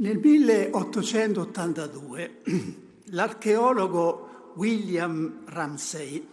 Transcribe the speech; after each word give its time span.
Nel 0.00 0.18
1882 0.18 2.42
l'archeologo 3.10 4.52
William 4.54 5.42
Ramsay 5.46 6.24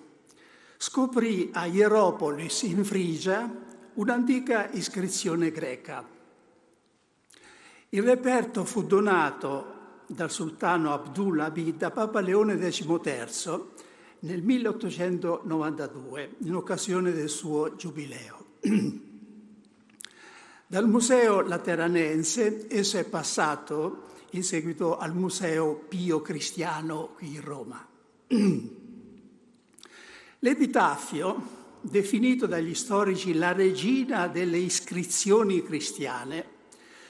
scoprì 0.77 1.49
a 1.51 1.65
Hieropolis 1.65 2.61
in 2.61 2.85
Frigia 2.85 3.51
un'antica 3.93 4.69
iscrizione 4.69 5.49
greca. 5.49 6.07
Il 7.89 8.03
reperto 8.03 8.65
fu 8.65 8.83
donato 8.83 10.03
dal 10.05 10.29
sultano 10.29 10.93
Abdullah 10.93 11.49
da 11.49 11.89
Papa 11.89 12.19
Leone 12.19 12.59
XIII 12.59 13.63
nel 14.19 14.43
1892 14.43 16.35
in 16.43 16.53
occasione 16.53 17.11
del 17.13 17.29
suo 17.29 17.75
giubileo. 17.75 18.45
Dal 20.75 20.89
Museo 20.89 21.39
Lateranense 21.39 22.65
esso 22.67 22.97
è 22.97 23.05
passato 23.05 24.07
in 24.31 24.43
seguito 24.43 24.97
al 24.97 25.15
Museo 25.15 25.75
Pio 25.87 26.21
Cristiano 26.21 27.11
qui 27.15 27.35
in 27.35 27.41
Roma. 27.41 27.87
L'epitaffio, 30.39 31.41
definito 31.79 32.45
dagli 32.45 32.75
storici 32.75 33.35
la 33.35 33.53
regina 33.53 34.27
delle 34.27 34.57
iscrizioni 34.57 35.63
cristiane, 35.63 36.45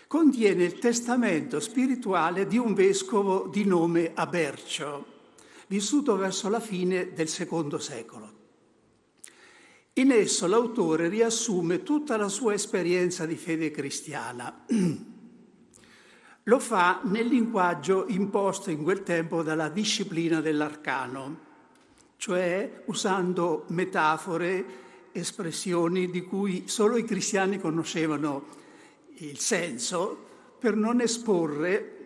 contiene 0.05 0.63
il 0.63 0.77
testamento 0.77 1.59
spirituale 1.59 2.45
di 2.45 2.59
un 2.59 2.75
vescovo 2.75 3.47
di 3.47 3.65
nome 3.65 4.11
Abercio, 4.13 5.05
vissuto 5.65 6.15
verso 6.15 6.49
la 6.49 6.59
fine 6.59 7.13
del 7.13 7.29
secondo 7.29 7.79
secolo. 7.79 8.34
In 9.97 10.11
esso 10.11 10.45
l'autore 10.47 11.07
riassume 11.07 11.81
tutta 11.81 12.17
la 12.17 12.27
sua 12.27 12.53
esperienza 12.53 13.25
di 13.25 13.37
fede 13.37 13.71
cristiana. 13.71 14.65
Lo 16.43 16.59
fa 16.59 16.99
nel 17.05 17.27
linguaggio 17.27 18.05
imposto 18.09 18.69
in 18.69 18.83
quel 18.83 19.03
tempo 19.03 19.41
dalla 19.41 19.69
disciplina 19.69 20.41
dell'arcano, 20.41 21.39
cioè 22.17 22.83
usando 22.87 23.63
metafore, 23.69 24.65
espressioni 25.13 26.11
di 26.11 26.23
cui 26.23 26.67
solo 26.67 26.97
i 26.97 27.05
cristiani 27.05 27.57
conoscevano 27.57 28.47
il 29.19 29.39
senso 29.39 30.25
per 30.59 30.75
non 30.75 30.99
esporre 30.99 32.03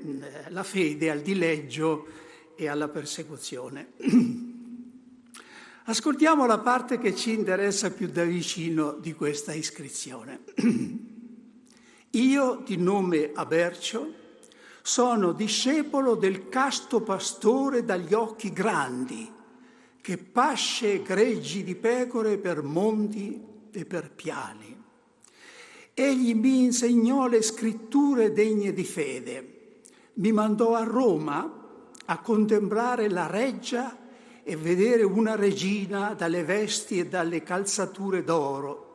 la 0.50 0.62
fede 0.62 1.10
al 1.10 1.22
dileggio 1.22 2.06
e 2.56 2.68
alla 2.68 2.88
persecuzione. 2.88 3.94
Ascoltiamo 5.90 6.46
la 6.46 6.60
parte 6.60 7.00
che 7.00 7.16
ci 7.16 7.34
interessa 7.34 7.90
più 7.90 8.10
da 8.10 8.24
vicino 8.24 8.92
di 8.92 9.16
questa 9.16 9.54
iscrizione. 9.54 10.42
Io, 12.12 12.62
di 12.64 12.78
nome 12.78 13.32
Abercio, 13.34 14.14
sono 14.84 15.32
discepolo 15.32 16.14
del 16.14 16.48
casto 16.48 17.02
pastore 17.02 17.86
dagli 17.86 18.14
occhi 18.14 18.54
grandi, 18.54 19.32
che 20.00 20.18
pasce 20.20 21.02
greggi 21.02 21.64
di 21.64 21.74
pecore 21.74 22.38
per 22.38 22.62
monti 22.62 23.44
e 23.72 23.84
per 23.86 24.12
piani. 24.12 24.80
Egli 25.96 26.36
mi 26.36 26.66
insegnò 26.66 27.26
le 27.26 27.42
scritture 27.42 28.32
degne 28.32 28.74
di 28.74 28.86
fede, 28.86 29.80
mi 30.14 30.32
mandò 30.32 30.76
a 30.76 30.84
Roma 30.84 31.52
a 32.06 32.20
contemplare 32.20 33.10
la 33.10 33.26
reggia 33.26 33.99
e 34.50 34.56
vedere 34.56 35.04
una 35.04 35.36
regina 35.36 36.16
dalle 36.16 36.44
vesti 36.44 36.98
e 36.98 37.06
dalle 37.06 37.44
calzature 37.44 38.24
d'oro. 38.24 38.88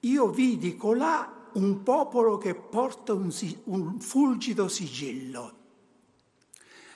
Io 0.00 0.28
vidi 0.28 0.76
colà 0.76 1.48
un 1.54 1.82
popolo 1.82 2.36
che 2.36 2.54
porta 2.54 3.14
un, 3.14 3.34
un 3.64 3.98
fulgido 4.00 4.68
sigillo. 4.68 5.52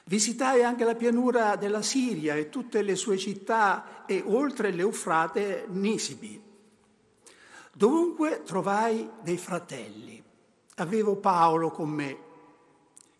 Visitai 0.04 0.62
anche 0.62 0.84
la 0.84 0.94
pianura 0.94 1.56
della 1.56 1.80
Siria 1.80 2.34
e 2.34 2.50
tutte 2.50 2.82
le 2.82 2.96
sue 2.96 3.16
città 3.16 4.04
e 4.04 4.22
oltre 4.26 4.70
l'Eufrate 4.70 5.64
Nisibi. 5.70 6.38
Dovunque 7.72 8.42
trovai 8.44 9.08
dei 9.22 9.38
fratelli. 9.38 10.22
Avevo 10.76 11.16
Paolo 11.16 11.70
con 11.70 11.88
me 11.88 12.18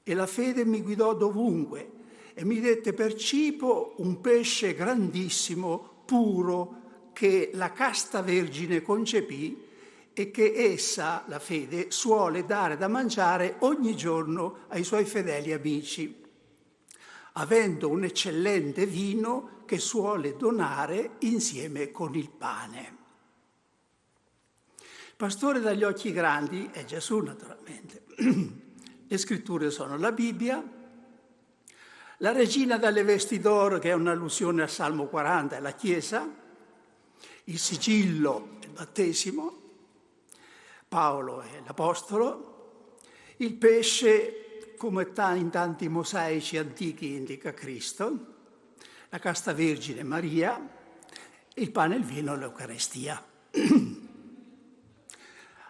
e 0.03 0.13
la 0.13 0.27
fede 0.27 0.67
mi 0.67 0.83
guidò 0.83 1.15
dovunque 1.15 2.01
e 2.35 2.45
mi 2.45 2.61
dette 2.61 2.93
per 2.93 3.15
cibo 3.15 3.95
un 3.99 4.21
pesce 4.21 4.75
grandissimo, 4.75 6.03
puro, 6.05 6.81
che 7.13 7.51
la 7.55 7.73
casta 7.73 8.23
vergine 8.23 8.83
concepì 8.83 9.71
e 10.15 10.31
che 10.31 10.53
essa, 10.55 11.25
la 11.27 11.39
fede, 11.39 11.91
suole 11.91 12.45
dare 12.45 12.77
da 12.77 12.89
mangiare 12.89 13.57
ogni 13.61 13.97
giorno 13.97 14.65
ai 14.69 14.85
suoi 14.85 15.05
fedeli 15.05 15.53
amici, 15.53 16.23
avendo 17.33 17.89
un 17.89 18.05
eccellente 18.05 18.87
vino 18.87 19.63
che 19.65 19.79
suole 19.79 20.37
donare 20.37 21.13
insieme 21.21 21.91
con 21.91 22.15
il 22.15 22.31
pane. 22.31 23.01
Pastore 25.17 25.61
dagli 25.61 25.85
occhi 25.85 26.13
grandi 26.13 26.69
è 26.73 26.85
Gesù, 26.85 27.21
naturalmente. 27.21 28.03
Le 29.07 29.19
scritture 29.19 29.71
sono 29.71 29.97
la 29.97 30.11
Bibbia, 30.11 30.63
la 32.23 32.31
regina 32.31 32.77
dalle 32.77 33.03
vesti 33.03 33.41
d'oro, 33.41 33.81
che 33.81 33.91
è 33.91 33.95
un'allusione 33.95 34.63
al 34.63 34.71
Salmo 34.71 35.07
40, 35.07 35.57
è 35.57 35.61
la 35.61 35.73
Chiesa, 35.73 36.25
il 37.45 37.59
sigillo, 37.59 38.59
il 38.61 38.69
battesimo, 38.69 39.61
Paolo 40.87 41.41
è 41.41 41.61
l'Apostolo, 41.67 43.01
il 43.39 43.55
pesce, 43.55 44.75
come 44.77 45.11
in 45.35 45.51
tanti 45.51 45.89
mosaici 45.89 46.59
antichi, 46.59 47.15
indica 47.15 47.53
Cristo, 47.53 48.27
la 49.09 49.19
casta 49.19 49.53
vergine 49.53 50.05
Maria, 50.05 50.65
il 51.55 51.71
pane 51.73 51.97
e 51.97 51.99
il 51.99 52.05
vino 52.05 52.37
l'Eucarestia. 52.37 53.21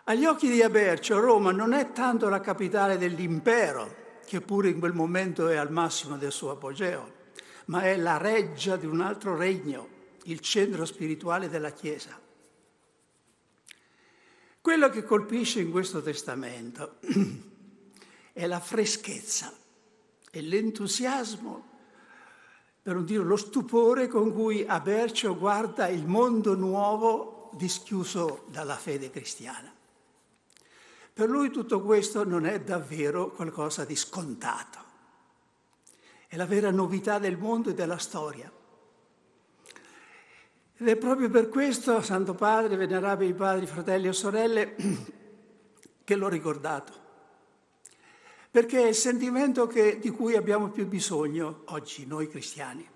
Agli 0.05 0.25
occhi 0.27 0.51
di 0.51 0.61
Abercio, 0.63 1.19
Roma 1.19 1.51
non 1.51 1.73
è 1.73 1.93
tanto 1.93 2.29
la 2.29 2.41
capitale 2.41 2.99
dell'impero, 2.99 4.02
che 4.33 4.41
pure 4.41 4.71
in 4.71 4.79
quel 4.79 4.95
momento 4.95 5.49
è 5.49 5.57
al 5.57 5.71
massimo 5.71 6.17
del 6.17 6.33
suo 6.33 6.53
apogeo, 6.53 7.13
ma 7.67 7.83
è 7.83 7.99
la 7.99 8.17
reggia 8.17 8.77
di 8.77 8.87
un 8.87 9.03
altro 9.03 9.37
regno, 9.37 9.87
il 10.23 10.41
centro 10.41 10.87
spirituale 10.87 11.51
della 11.51 11.73
Chiesa. 11.73 12.19
Quello 14.59 14.89
che 14.89 15.05
colpisce 15.05 15.61
in 15.61 15.71
questo 15.71 16.01
testamento 16.01 16.97
è 18.33 18.47
la 18.47 18.59
freschezza 18.59 19.53
e 20.31 20.41
l'entusiasmo, 20.41 21.69
per 22.81 22.95
non 22.95 23.05
dire 23.05 23.25
lo 23.25 23.37
stupore 23.37 24.09
con 24.09 24.33
cui 24.33 24.65
Abercio 24.67 25.37
guarda 25.37 25.89
il 25.89 26.07
mondo 26.07 26.55
nuovo 26.55 27.51
dischiuso 27.53 28.47
dalla 28.49 28.77
fede 28.77 29.11
cristiana. 29.11 29.71
Per 31.15 31.29
lui 31.29 31.51
tutto 31.51 31.83
questo 31.83 32.25
non 32.25 32.47
è 32.47 32.61
davvero 32.61 33.31
qualcosa 33.31 33.85
di 33.85 33.95
scontato. 33.95 34.79
È 36.27 36.37
la 36.37 36.47
vera 36.47 36.71
novità 36.71 37.19
del 37.19 37.37
mondo 37.37 37.71
e 37.71 37.75
della 37.75 37.99
storia. 37.99 38.51
Ed 40.75 40.89
è 40.89 40.97
proprio 40.97 41.29
per 41.29 41.51
questo, 41.51 42.01
Santo 42.01 42.35
Padre, 42.35 42.77
venerabili 42.77 43.35
padri, 43.35 43.67
fratelli 43.67 44.09
e 44.09 44.13
sorelle, 44.15 44.75
che 46.03 46.17
l'ho 46.17 46.29
ricordato. 46.29 46.93
Perché 48.51 48.83
è 48.83 48.89
il 48.89 48.95
sentimento 48.95 49.67
che, 49.67 49.99
di 49.99 50.11
cui 50.11 50.35
abbiamo 50.35 50.71
più 50.71 50.87
bisogno 50.87 51.63
oggi, 51.67 52.07
noi 52.07 52.29
cristiani. 52.29 52.89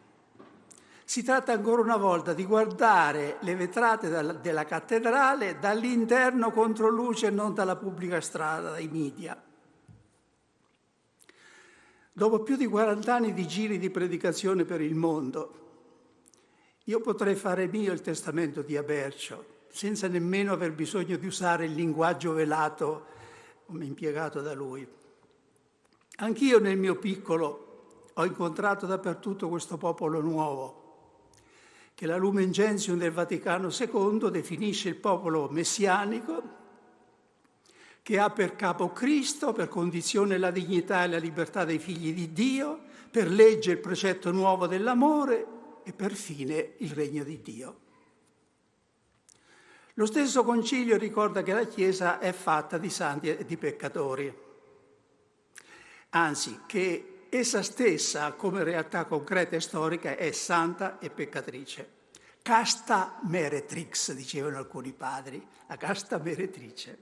Si 1.08 1.22
tratta 1.22 1.52
ancora 1.52 1.82
una 1.82 1.96
volta 1.96 2.34
di 2.34 2.44
guardare 2.44 3.36
le 3.42 3.54
vetrate 3.54 4.08
della 4.40 4.64
cattedrale 4.64 5.56
dall'interno 5.60 6.50
contro 6.50 6.88
luce 6.88 7.28
e 7.28 7.30
non 7.30 7.54
dalla 7.54 7.76
pubblica 7.76 8.20
strada, 8.20 8.70
dai 8.70 8.88
media. 8.88 9.40
Dopo 12.12 12.40
più 12.40 12.56
di 12.56 12.66
40 12.66 13.14
anni 13.14 13.32
di 13.32 13.46
giri 13.46 13.78
di 13.78 13.88
predicazione 13.88 14.64
per 14.64 14.80
il 14.80 14.96
mondo, 14.96 15.54
io 16.84 17.00
potrei 17.00 17.36
fare 17.36 17.68
mio 17.68 17.92
il 17.92 18.00
testamento 18.00 18.62
di 18.62 18.76
Abercio, 18.76 19.62
senza 19.68 20.08
nemmeno 20.08 20.52
aver 20.52 20.72
bisogno 20.72 21.16
di 21.16 21.26
usare 21.26 21.66
il 21.66 21.74
linguaggio 21.74 22.32
velato 22.32 23.06
come 23.64 23.84
impiegato 23.84 24.40
da 24.40 24.54
lui. 24.54 24.84
Anch'io 26.16 26.58
nel 26.58 26.76
mio 26.76 26.96
piccolo 26.96 28.10
ho 28.12 28.24
incontrato 28.24 28.86
dappertutto 28.86 29.48
questo 29.48 29.76
popolo 29.76 30.20
nuovo 30.20 30.82
che 31.96 32.04
la 32.04 32.18
Lumen 32.18 32.50
Gentium 32.52 32.98
del 32.98 33.10
Vaticano 33.10 33.70
II 33.70 34.30
definisce 34.30 34.90
il 34.90 34.96
popolo 34.96 35.48
messianico, 35.48 36.42
che 38.02 38.18
ha 38.18 38.28
per 38.28 38.54
capo 38.54 38.92
Cristo, 38.92 39.54
per 39.54 39.68
condizione 39.68 40.36
la 40.36 40.50
dignità 40.50 41.04
e 41.04 41.08
la 41.08 41.16
libertà 41.16 41.64
dei 41.64 41.78
figli 41.78 42.12
di 42.12 42.34
Dio, 42.34 42.80
per 43.10 43.30
legge 43.30 43.70
il 43.70 43.78
precetto 43.78 44.30
nuovo 44.30 44.66
dell'amore 44.66 45.46
e 45.84 45.94
per 45.94 46.12
fine 46.12 46.74
il 46.76 46.90
regno 46.90 47.24
di 47.24 47.40
Dio. 47.40 47.80
Lo 49.94 50.04
stesso 50.04 50.44
concilio 50.44 50.98
ricorda 50.98 51.42
che 51.42 51.54
la 51.54 51.64
Chiesa 51.64 52.18
è 52.18 52.32
fatta 52.32 52.76
di 52.76 52.90
santi 52.90 53.30
e 53.30 53.46
di 53.46 53.56
peccatori. 53.56 54.44
anzi 56.10 56.60
che 56.66 57.15
essa 57.28 57.62
stessa 57.62 58.32
come 58.32 58.64
realtà 58.64 59.04
concreta 59.04 59.56
e 59.56 59.60
storica 59.60 60.16
è 60.16 60.30
santa 60.32 60.98
e 60.98 61.10
peccatrice. 61.10 61.94
Casta 62.42 63.18
meretrix, 63.24 64.12
dicevano 64.12 64.58
alcuni 64.58 64.92
padri, 64.92 65.44
la 65.66 65.76
casta 65.76 66.18
meretrice. 66.18 66.98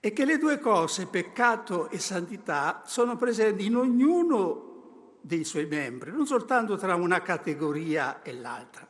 E 0.00 0.12
che 0.12 0.24
le 0.24 0.38
due 0.38 0.58
cose, 0.58 1.06
peccato 1.06 1.90
e 1.90 1.98
santità, 1.98 2.82
sono 2.86 3.16
presenti 3.16 3.66
in 3.66 3.76
ognuno 3.76 5.18
dei 5.20 5.44
suoi 5.44 5.66
membri, 5.66 6.10
non 6.10 6.26
soltanto 6.26 6.76
tra 6.76 6.94
una 6.94 7.20
categoria 7.20 8.22
e 8.22 8.32
l'altra. 8.32 8.86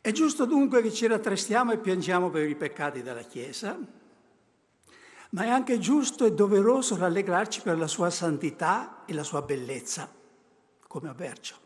È 0.00 0.12
giusto 0.12 0.44
dunque 0.44 0.82
che 0.82 0.92
ci 0.92 1.06
rattrestiamo 1.06 1.72
e 1.72 1.78
piangiamo 1.78 2.30
per 2.30 2.48
i 2.48 2.56
peccati 2.56 3.02
della 3.02 3.22
Chiesa, 3.22 3.78
ma 5.34 5.42
è 5.42 5.48
anche 5.48 5.80
giusto 5.80 6.24
e 6.24 6.32
doveroso 6.32 6.96
rallegrarci 6.96 7.60
per 7.60 7.76
la 7.76 7.88
sua 7.88 8.08
santità 8.08 9.02
e 9.04 9.12
la 9.12 9.24
sua 9.24 9.42
bellezza, 9.42 10.08
come 10.86 11.08
a 11.08 11.14
Bercio. 11.14 11.56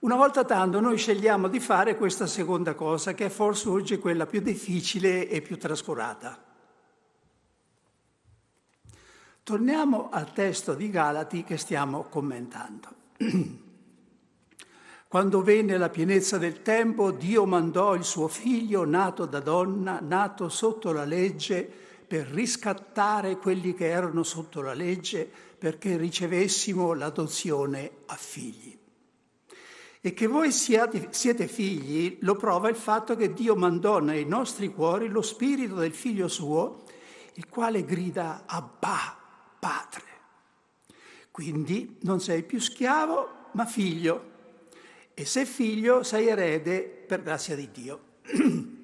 Una 0.00 0.16
volta 0.16 0.44
tanto 0.44 0.80
noi 0.80 0.96
scegliamo 0.96 1.48
di 1.48 1.60
fare 1.60 1.96
questa 1.96 2.26
seconda 2.26 2.74
cosa, 2.74 3.12
che 3.12 3.26
è 3.26 3.28
forse 3.28 3.68
oggi 3.68 3.98
quella 3.98 4.24
più 4.24 4.40
difficile 4.40 5.28
e 5.28 5.42
più 5.42 5.58
trascurata. 5.58 6.42
Torniamo 9.42 10.08
al 10.10 10.32
testo 10.32 10.72
di 10.72 10.88
Galati 10.88 11.44
che 11.44 11.58
stiamo 11.58 12.04
commentando. 12.04 12.88
Quando 15.14 15.42
venne 15.42 15.78
la 15.78 15.90
pienezza 15.90 16.38
del 16.38 16.62
tempo, 16.62 17.12
Dio 17.12 17.46
mandò 17.46 17.94
il 17.94 18.02
suo 18.02 18.26
figlio 18.26 18.84
nato 18.84 19.26
da 19.26 19.38
donna, 19.38 20.00
nato 20.02 20.48
sotto 20.48 20.90
la 20.90 21.04
legge, 21.04 21.70
per 22.04 22.26
riscattare 22.26 23.36
quelli 23.36 23.74
che 23.74 23.86
erano 23.86 24.24
sotto 24.24 24.60
la 24.60 24.74
legge, 24.74 25.30
perché 25.56 25.96
ricevessimo 25.96 26.94
l'adozione 26.94 27.98
a 28.06 28.16
figli. 28.16 28.76
E 30.00 30.14
che 30.14 30.26
voi 30.26 30.50
siate, 30.50 31.06
siete 31.10 31.46
figli 31.46 32.18
lo 32.22 32.34
prova 32.34 32.68
il 32.68 32.74
fatto 32.74 33.14
che 33.14 33.32
Dio 33.32 33.54
mandò 33.54 34.00
nei 34.00 34.24
nostri 34.24 34.74
cuori 34.74 35.06
lo 35.06 35.22
spirito 35.22 35.76
del 35.76 35.94
figlio 35.94 36.26
suo, 36.26 36.82
il 37.34 37.48
quale 37.48 37.84
grida 37.84 38.42
Abba, 38.46 39.16
Padre. 39.60 40.02
Quindi 41.30 41.98
non 42.00 42.18
sei 42.18 42.42
più 42.42 42.58
schiavo, 42.58 43.50
ma 43.52 43.64
figlio 43.64 44.32
e 45.14 45.24
se 45.24 45.46
figlio 45.46 46.02
sei 46.02 46.26
erede 46.26 46.82
per 46.82 47.22
grazia 47.22 47.54
di 47.54 47.70
Dio. 47.70 48.00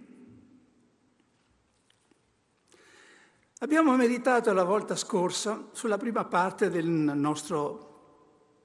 Abbiamo 3.62 3.94
meditato 3.94 4.52
la 4.52 4.64
volta 4.64 4.96
scorsa 4.96 5.68
sulla 5.72 5.98
prima 5.98 6.24
parte 6.24 6.70
del 6.70 6.88
nostro 6.88 7.88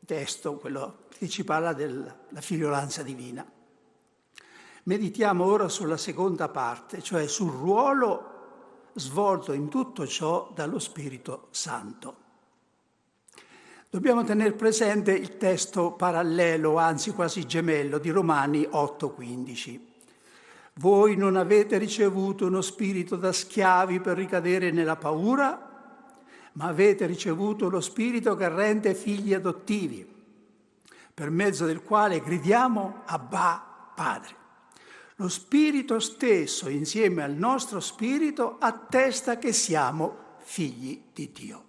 testo, 0.06 0.56
quello 0.56 1.08
che 1.10 1.28
ci 1.28 1.44
parla 1.44 1.74
della 1.74 2.16
figliolanza 2.36 3.04
divina. 3.04 3.46
Meditiamo 4.84 5.44
ora 5.44 5.68
sulla 5.68 5.98
seconda 5.98 6.48
parte, 6.48 7.02
cioè 7.02 7.28
sul 7.28 7.52
ruolo 7.52 8.92
svolto 8.94 9.52
in 9.52 9.68
tutto 9.68 10.08
ciò 10.08 10.52
dallo 10.54 10.80
Spirito 10.80 11.48
Santo. 11.50 12.25
Dobbiamo 13.96 14.26
tenere 14.26 14.52
presente 14.52 15.14
il 15.14 15.38
testo 15.38 15.92
parallelo, 15.94 16.76
anzi 16.78 17.12
quasi 17.12 17.46
gemello, 17.46 17.98
di 17.98 18.10
Romani 18.10 18.68
8:15. 18.70 19.80
Voi 20.74 21.16
non 21.16 21.38
avete 21.38 21.78
ricevuto 21.78 22.46
uno 22.46 22.60
spirito 22.60 23.16
da 23.16 23.32
schiavi 23.32 24.02
per 24.02 24.18
ricadere 24.18 24.72
nella 24.72 24.98
paura, 24.98 26.12
ma 26.52 26.66
avete 26.66 27.06
ricevuto 27.06 27.70
lo 27.70 27.80
spirito 27.80 28.36
che 28.36 28.50
rende 28.50 28.94
figli 28.96 29.34
adottivi, 29.34 30.06
per 31.14 31.30
mezzo 31.30 31.66
del 31.66 31.82
quale 31.82 32.20
gridiamo 32.20 33.04
Abba 33.06 33.94
Padre. 33.96 34.36
Lo 35.16 35.30
spirito 35.30 36.02
stesso, 36.02 36.68
insieme 36.68 37.24
al 37.24 37.36
nostro 37.36 37.80
spirito, 37.80 38.58
attesta 38.60 39.38
che 39.38 39.54
siamo 39.54 40.18
figli 40.40 41.02
di 41.14 41.32
Dio. 41.32 41.65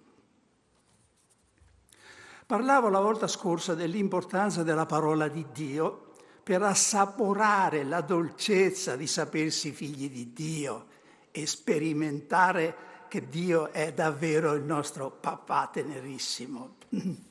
Parlavo 2.47 2.87
la 2.87 3.01
volta 3.01 3.27
scorsa 3.27 3.75
dell'importanza 3.75 4.63
della 4.63 4.85
parola 4.85 5.27
di 5.27 5.47
Dio 5.51 6.13
per 6.43 6.63
assaporare 6.63 7.83
la 7.83 7.99
dolcezza 7.99 8.95
di 8.95 9.05
sapersi 9.05 9.73
figli 9.73 10.09
di 10.09 10.31
Dio 10.31 10.85
e 11.29 11.45
sperimentare 11.45 13.03
che 13.09 13.27
Dio 13.27 13.73
è 13.73 13.91
davvero 13.91 14.53
il 14.53 14.63
nostro 14.63 15.11
papà 15.11 15.69
tenerissimo. 15.73 16.75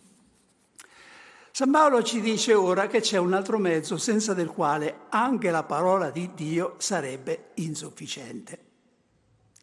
San 1.50 1.70
Paolo 1.70 2.02
ci 2.02 2.20
dice 2.20 2.52
ora 2.52 2.86
che 2.86 3.00
c'è 3.00 3.16
un 3.16 3.32
altro 3.32 3.56
mezzo 3.56 3.96
senza 3.96 4.34
del 4.34 4.48
quale 4.48 5.06
anche 5.08 5.50
la 5.50 5.62
parola 5.62 6.10
di 6.10 6.34
Dio 6.34 6.74
sarebbe 6.76 7.52
insufficiente, 7.54 8.64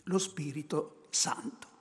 lo 0.06 0.18
Spirito 0.18 1.06
Santo. 1.12 1.73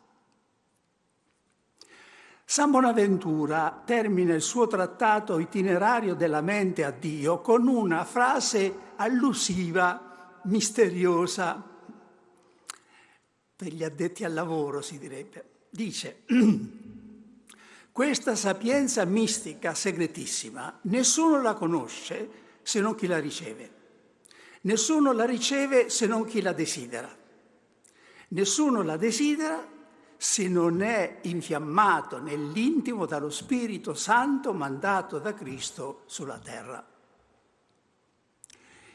San 2.53 2.71
Bonaventura 2.71 3.83
termina 3.83 4.35
il 4.35 4.43
suo 4.43 4.67
trattato 4.67 5.39
itinerario 5.39 6.15
della 6.15 6.43
mente 6.43 6.85
a 6.85 6.91
Dio 6.91 7.41
con 7.41 7.67
una 7.67 8.05
frase 8.05 8.91
allusiva, 8.97 10.41
misteriosa, 10.43 11.67
per 13.57 13.73
gli 13.73 13.83
addetti 13.83 14.25
al 14.25 14.35
lavoro 14.35 14.83
si 14.83 14.99
direbbe. 14.99 15.45
Dice, 15.71 16.25
questa 17.91 18.37
sapienza 18.37 19.07
mistica 19.07 19.73
segretissima 19.73 20.79
nessuno 20.83 21.41
la 21.41 21.55
conosce 21.55 22.29
se 22.61 22.81
non 22.81 22.95
chi 22.95 23.07
la 23.07 23.19
riceve, 23.19 23.71
nessuno 24.61 25.13
la 25.13 25.25
riceve 25.25 25.89
se 25.89 26.07
non 26.07 26.27
chi 26.27 26.43
la 26.43 26.53
desidera, 26.53 27.17
nessuno 28.29 28.83
la 28.83 28.99
desidera 28.99 29.72
se 30.23 30.47
non 30.47 30.83
è 30.83 31.19
infiammato 31.23 32.21
nell'intimo 32.21 33.07
dallo 33.07 33.29
Spirito 33.29 33.93
Santo 33.93 34.53
mandato 34.53 35.19
da 35.19 35.35
Cristo 35.35 36.03
sulla 36.07 36.39
terra. 36.39 36.87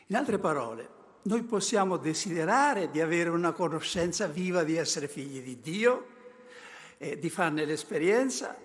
In 0.05 0.15
altre 0.15 0.37
parole, 0.37 0.89
noi 1.23 1.43
possiamo 1.43 1.97
desiderare 1.97 2.89
di 2.89 3.01
avere 3.01 3.27
una 3.27 3.51
conoscenza 3.51 4.27
viva 4.27 4.63
di 4.63 4.77
essere 4.77 5.09
figli 5.09 5.41
di 5.41 5.59
Dio 5.59 6.07
e 6.97 7.19
di 7.19 7.29
farne 7.29 7.65
l'esperienza, 7.65 8.57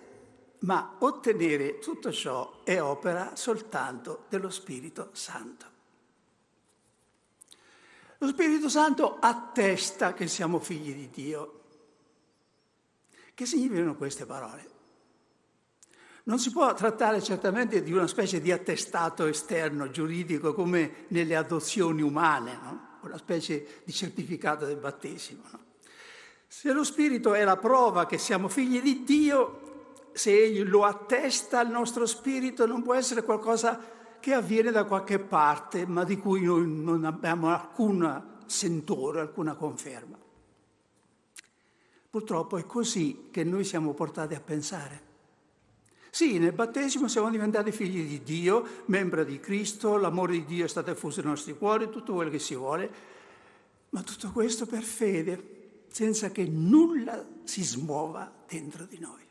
ma 0.59 0.95
ottenere 0.99 1.79
tutto 1.79 2.13
ciò 2.13 2.61
è 2.63 2.81
opera 2.81 3.35
soltanto 3.35 4.23
dello 4.29 4.49
Spirito 4.49 5.09
Santo. 5.11 5.65
Lo 8.19 8.27
Spirito 8.29 8.69
Santo 8.69 9.17
attesta 9.19 10.13
che 10.13 10.29
siamo 10.29 10.59
figli 10.59 10.93
di 10.95 11.09
Dio 11.09 11.57
che 13.33 13.45
significano 13.45 13.95
queste 13.95 14.25
parole? 14.25 14.71
Non 16.25 16.39
si 16.39 16.51
può 16.51 16.73
trattare 16.73 17.21
certamente 17.21 17.83
di 17.83 17.91
una 17.91 18.07
specie 18.07 18.39
di 18.39 18.51
attestato 18.51 19.25
esterno 19.25 19.89
giuridico 19.89 20.53
come 20.53 21.05
nelle 21.09 21.35
adozioni 21.35 22.01
umane, 22.01 22.57
no? 22.61 22.87
una 23.01 23.17
specie 23.17 23.81
di 23.83 23.91
certificato 23.91 24.65
del 24.65 24.77
battesimo. 24.77 25.43
No? 25.51 25.59
Se 26.47 26.71
lo 26.71 26.83
Spirito 26.83 27.33
è 27.33 27.43
la 27.43 27.57
prova 27.57 28.05
che 28.05 28.17
siamo 28.17 28.47
figli 28.47 28.81
di 28.81 29.03
Dio, 29.03 29.59
se 30.13 30.31
Egli 30.31 30.63
lo 30.63 30.85
attesta 30.85 31.59
al 31.59 31.69
nostro 31.69 32.05
Spirito, 32.05 32.65
non 32.65 32.83
può 32.83 32.93
essere 32.93 33.23
qualcosa 33.23 33.79
che 34.19 34.33
avviene 34.33 34.71
da 34.71 34.85
qualche 34.85 35.19
parte, 35.19 35.85
ma 35.85 36.05
di 36.05 36.17
cui 36.17 36.43
noi 36.43 36.65
non 36.65 37.03
abbiamo 37.03 37.49
alcun 37.49 38.39
sentore, 38.45 39.19
alcuna 39.19 39.55
conferma. 39.55 40.22
Purtroppo 42.13 42.57
è 42.57 42.67
così 42.67 43.29
che 43.31 43.43
noi 43.43 43.63
siamo 43.63 43.95
portati 43.95 44.35
a 44.35 44.39
pensare. 44.39 45.01
Sì, 46.11 46.37
nel 46.37 46.53
battesimo 46.53 47.07
siamo 47.07 47.31
diventati 47.31 47.71
figli 47.71 48.07
di 48.07 48.21
Dio, 48.21 48.83
membri 48.85 49.25
di 49.25 49.39
Cristo, 49.39 49.97
l'amore 49.97 50.33
di 50.33 50.45
Dio 50.45 50.65
è 50.65 50.67
stato 50.67 50.91
effuso 50.91 51.21
nei 51.21 51.31
nostri 51.31 51.57
cuori, 51.57 51.89
tutto 51.89 52.13
quello 52.13 52.29
che 52.29 52.37
si 52.37 52.53
vuole, 52.53 52.91
ma 53.89 54.03
tutto 54.03 54.31
questo 54.31 54.67
per 54.67 54.83
fede, 54.83 55.85
senza 55.87 56.29
che 56.29 56.45
nulla 56.45 57.27
si 57.45 57.63
smuova 57.63 58.31
dentro 58.47 58.85
di 58.85 58.99
noi. 58.99 59.25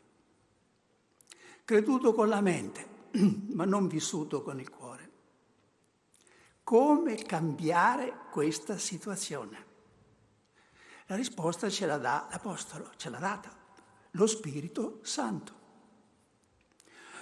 Creduto 1.63 2.13
con 2.13 2.27
la 2.27 2.41
mente, 2.41 2.85
ma 3.53 3.63
non 3.63 3.87
vissuto 3.87 4.41
con 4.41 4.59
il 4.59 4.69
cuore. 4.69 5.11
Come 6.65 7.15
cambiare 7.15 8.13
questa 8.29 8.77
situazione? 8.77 9.71
La 11.07 11.15
risposta 11.15 11.69
ce 11.69 11.85
la 11.85 11.97
dà 11.97 12.27
l'Apostolo, 12.31 12.91
ce 12.95 13.09
l'ha 13.09 13.19
data, 13.19 13.51
lo 14.11 14.27
Spirito 14.27 14.99
Santo. 15.01 15.61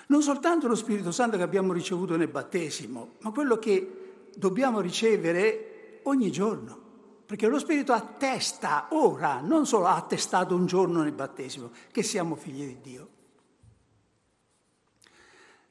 Non 0.08 0.22
soltanto 0.22 0.68
lo 0.68 0.76
Spirito 0.76 1.12
Santo 1.12 1.38
che 1.38 1.44
abbiamo 1.44 1.74
ricevuto 1.74 2.16
nel 2.16 2.28
battesimo, 2.28 3.14
ma 3.20 3.32
quello 3.32 3.58
che 3.58 4.30
dobbiamo 4.36 4.82
ricevere 4.82 6.02
ogni 6.04 6.32
giorno, 6.32 6.80
perché 7.26 7.48
lo 7.48 7.60
Spirito 7.60 7.94
attesta 7.94 8.88
ora, 8.92 9.40
non 9.40 9.66
solo 9.66 9.86
ha 9.86 9.96
attestato 9.96 10.54
un 10.54 10.66
giorno 10.66 11.02
nel 11.02 11.14
battesimo, 11.14 11.72
che 11.92 12.04
siamo 12.04 12.36
figli 12.36 12.66
di 12.66 12.82
Dio. 12.82 13.10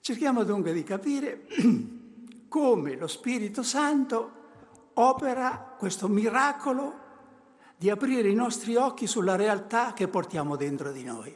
Cerchiamo 0.00 0.43
dunque 0.45 0.73
di 0.73 0.83
capire 0.83 1.47
come 2.49 2.97
lo 2.97 3.07
Spirito 3.07 3.62
Santo 3.62 4.38
opera 4.95 5.76
questo 5.79 6.09
miracolo 6.09 7.09
di 7.80 7.88
aprire 7.88 8.28
i 8.28 8.34
nostri 8.34 8.76
occhi 8.76 9.06
sulla 9.06 9.37
realtà 9.37 9.94
che 9.94 10.06
portiamo 10.06 10.54
dentro 10.54 10.92
di 10.92 11.02
noi. 11.02 11.34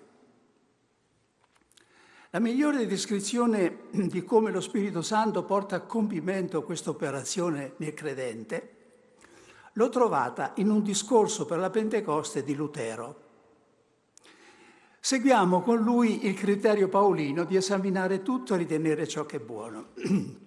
La 2.28 2.38
migliore 2.38 2.86
descrizione 2.86 3.84
di 3.90 4.22
come 4.24 4.50
lo 4.50 4.60
Spirito 4.60 5.00
Santo 5.00 5.44
porta 5.44 5.76
a 5.76 5.80
compimento 5.80 6.62
questa 6.62 6.90
operazione 6.90 7.72
nel 7.78 7.94
credente 7.94 8.72
l'ho 9.72 9.88
trovata 9.88 10.52
in 10.56 10.68
un 10.68 10.82
discorso 10.82 11.46
per 11.46 11.56
la 11.56 11.70
Pentecoste 11.70 12.44
di 12.44 12.54
Lutero. 12.54 13.22
Seguiamo 15.00 15.62
con 15.62 15.78
lui 15.78 16.26
il 16.26 16.34
criterio 16.34 16.90
paolino 16.90 17.44
di 17.44 17.56
esaminare 17.56 18.20
tutto 18.20 18.52
e 18.52 18.58
ritenere 18.58 19.08
ciò 19.08 19.24
che 19.24 19.38
è 19.38 19.40
buono. 19.40 19.92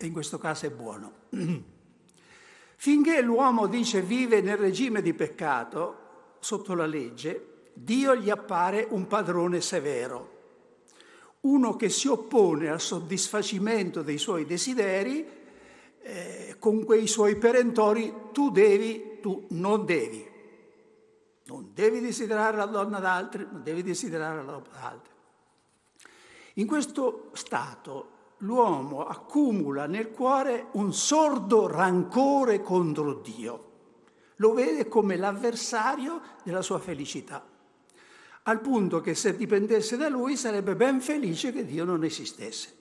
E 0.00 0.06
in 0.06 0.12
questo 0.12 0.38
caso 0.38 0.64
è 0.64 0.70
buono. 0.70 1.12
Finché 2.80 3.20
l'uomo 3.22 3.66
dice 3.66 4.02
vive 4.02 4.40
nel 4.40 4.56
regime 4.56 5.02
di 5.02 5.12
peccato, 5.12 6.36
sotto 6.38 6.74
la 6.74 6.86
legge, 6.86 7.70
Dio 7.72 8.14
gli 8.14 8.30
appare 8.30 8.86
un 8.90 9.08
padrone 9.08 9.60
severo, 9.60 10.36
uno 11.40 11.74
che 11.74 11.88
si 11.88 12.06
oppone 12.06 12.68
al 12.68 12.80
soddisfacimento 12.80 14.02
dei 14.02 14.16
suoi 14.16 14.46
desideri 14.46 15.26
eh, 16.02 16.54
con 16.60 16.84
quei 16.84 17.08
suoi 17.08 17.34
perentori 17.34 18.14
tu 18.32 18.52
devi, 18.52 19.18
tu 19.20 19.46
non 19.50 19.84
devi. 19.84 20.24
Non 21.46 21.72
devi 21.74 21.98
desiderare 21.98 22.56
la 22.56 22.66
donna 22.66 23.00
d'altri, 23.00 23.44
non 23.50 23.64
devi 23.64 23.82
desiderare 23.82 24.36
la 24.36 24.52
donna 24.52 24.78
d'altri. 24.80 25.12
In 26.54 26.66
questo 26.68 27.30
stato 27.32 28.17
l'uomo 28.38 29.06
accumula 29.06 29.86
nel 29.86 30.10
cuore 30.10 30.68
un 30.72 30.92
sordo 30.92 31.66
rancore 31.66 32.60
contro 32.60 33.14
Dio. 33.14 33.64
Lo 34.36 34.52
vede 34.52 34.86
come 34.86 35.16
l'avversario 35.16 36.20
della 36.44 36.62
sua 36.62 36.78
felicità, 36.78 37.44
al 38.42 38.60
punto 38.60 39.00
che 39.00 39.14
se 39.14 39.36
dipendesse 39.36 39.96
da 39.96 40.08
lui 40.08 40.36
sarebbe 40.36 40.76
ben 40.76 41.00
felice 41.00 41.52
che 41.52 41.64
Dio 41.64 41.84
non 41.84 42.04
esistesse. 42.04 42.76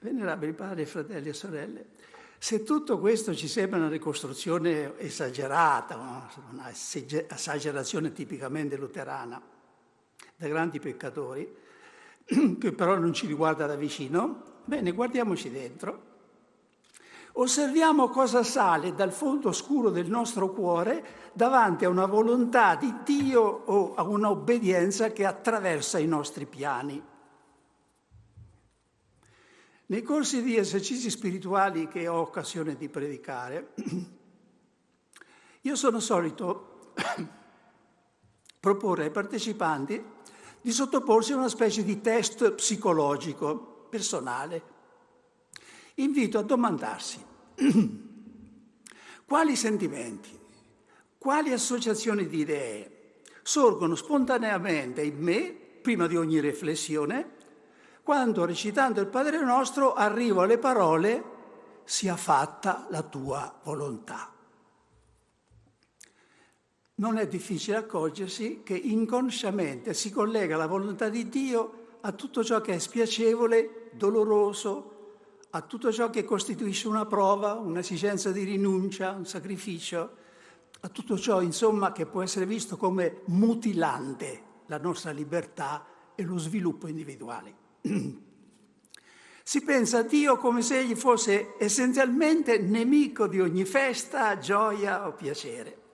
Venerabili 0.00 0.52
padri, 0.52 0.84
fratelli 0.84 1.30
e 1.30 1.32
sorelle, 1.32 1.86
se 2.36 2.62
tutto 2.62 3.00
questo 3.00 3.34
ci 3.34 3.48
sembra 3.48 3.78
una 3.78 3.88
ricostruzione 3.88 4.96
esagerata, 4.98 6.28
una 6.52 6.70
esagerazione 6.70 8.12
tipicamente 8.12 8.76
luterana, 8.76 9.42
da 10.38 10.46
grandi 10.46 10.78
peccatori, 10.78 11.52
che 12.60 12.72
però 12.72 12.96
non 12.96 13.12
ci 13.12 13.26
riguarda 13.26 13.66
da 13.66 13.74
vicino, 13.74 14.60
bene, 14.64 14.92
guardiamoci 14.92 15.50
dentro. 15.50 16.06
Osserviamo 17.32 18.08
cosa 18.08 18.44
sale 18.44 18.94
dal 18.94 19.12
fondo 19.12 19.48
oscuro 19.48 19.90
del 19.90 20.08
nostro 20.08 20.52
cuore 20.52 21.30
davanti 21.32 21.84
a 21.84 21.88
una 21.88 22.06
volontà 22.06 22.76
di 22.76 22.94
Dio 23.04 23.42
o 23.42 23.94
a 23.94 24.02
un'obbedienza 24.02 25.10
che 25.12 25.24
attraversa 25.24 25.98
i 25.98 26.06
nostri 26.06 26.46
piani. 26.46 27.02
Nei 29.86 30.02
corsi 30.02 30.42
di 30.42 30.56
esercizi 30.56 31.10
spirituali 31.10 31.88
che 31.88 32.06
ho 32.06 32.18
occasione 32.20 32.76
di 32.76 32.88
predicare, 32.88 33.72
io 35.62 35.76
sono 35.76 35.98
solito 35.98 36.92
proporre 38.60 39.04
ai 39.04 39.10
partecipanti 39.10 40.16
di 40.60 40.72
sottoporsi 40.72 41.32
a 41.32 41.36
una 41.36 41.48
specie 41.48 41.84
di 41.84 42.00
test 42.00 42.52
psicologico 42.52 43.86
personale. 43.88 44.62
Invito 45.94 46.38
a 46.38 46.42
domandarsi 46.42 47.24
quali 49.24 49.56
sentimenti, 49.56 50.38
quali 51.18 51.52
associazioni 51.52 52.26
di 52.26 52.38
idee 52.38 53.16
sorgono 53.42 53.94
spontaneamente 53.94 55.02
in 55.02 55.18
me, 55.18 55.56
prima 55.82 56.06
di 56.06 56.16
ogni 56.16 56.40
riflessione, 56.40 57.36
quando 58.02 58.44
recitando 58.44 59.00
il 59.00 59.06
Padre 59.06 59.42
nostro 59.42 59.94
arrivo 59.94 60.42
alle 60.42 60.58
parole 60.58 61.24
sia 61.84 62.16
fatta 62.16 62.86
la 62.90 63.02
tua 63.02 63.60
volontà. 63.62 64.32
Non 66.98 67.16
è 67.16 67.28
difficile 67.28 67.76
accorgersi 67.76 68.62
che 68.64 68.74
inconsciamente 68.74 69.94
si 69.94 70.10
collega 70.10 70.56
la 70.56 70.66
volontà 70.66 71.08
di 71.08 71.28
Dio 71.28 71.86
a 72.00 72.10
tutto 72.10 72.42
ciò 72.42 72.60
che 72.60 72.74
è 72.74 72.78
spiacevole, 72.78 73.90
doloroso, 73.92 74.96
a 75.50 75.60
tutto 75.62 75.92
ciò 75.92 76.10
che 76.10 76.24
costituisce 76.24 76.88
una 76.88 77.06
prova, 77.06 77.52
un'esigenza 77.54 78.32
di 78.32 78.42
rinuncia, 78.42 79.12
un 79.12 79.26
sacrificio, 79.26 80.16
a 80.80 80.88
tutto 80.88 81.16
ciò, 81.16 81.40
insomma, 81.40 81.92
che 81.92 82.04
può 82.06 82.22
essere 82.22 82.46
visto 82.46 82.76
come 82.76 83.22
mutilante 83.26 84.42
la 84.66 84.78
nostra 84.78 85.12
libertà 85.12 85.86
e 86.16 86.24
lo 86.24 86.36
sviluppo 86.36 86.88
individuale. 86.88 87.54
Si 89.48 89.62
pensa 89.62 90.00
a 90.00 90.02
Dio 90.02 90.36
come 90.36 90.60
se 90.60 90.78
egli 90.78 90.94
fosse 90.94 91.54
essenzialmente 91.58 92.58
nemico 92.58 93.26
di 93.26 93.40
ogni 93.40 93.64
festa, 93.64 94.36
gioia 94.36 95.06
o 95.06 95.14
piacere. 95.14 95.87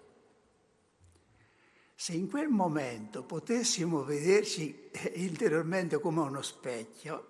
Se 2.05 2.13
in 2.13 2.29
quel 2.29 2.49
momento 2.49 3.23
potessimo 3.23 4.05
vederci 4.05 4.91
interiormente 5.15 5.99
come 6.01 6.21
uno 6.21 6.43
specchio, 6.43 7.29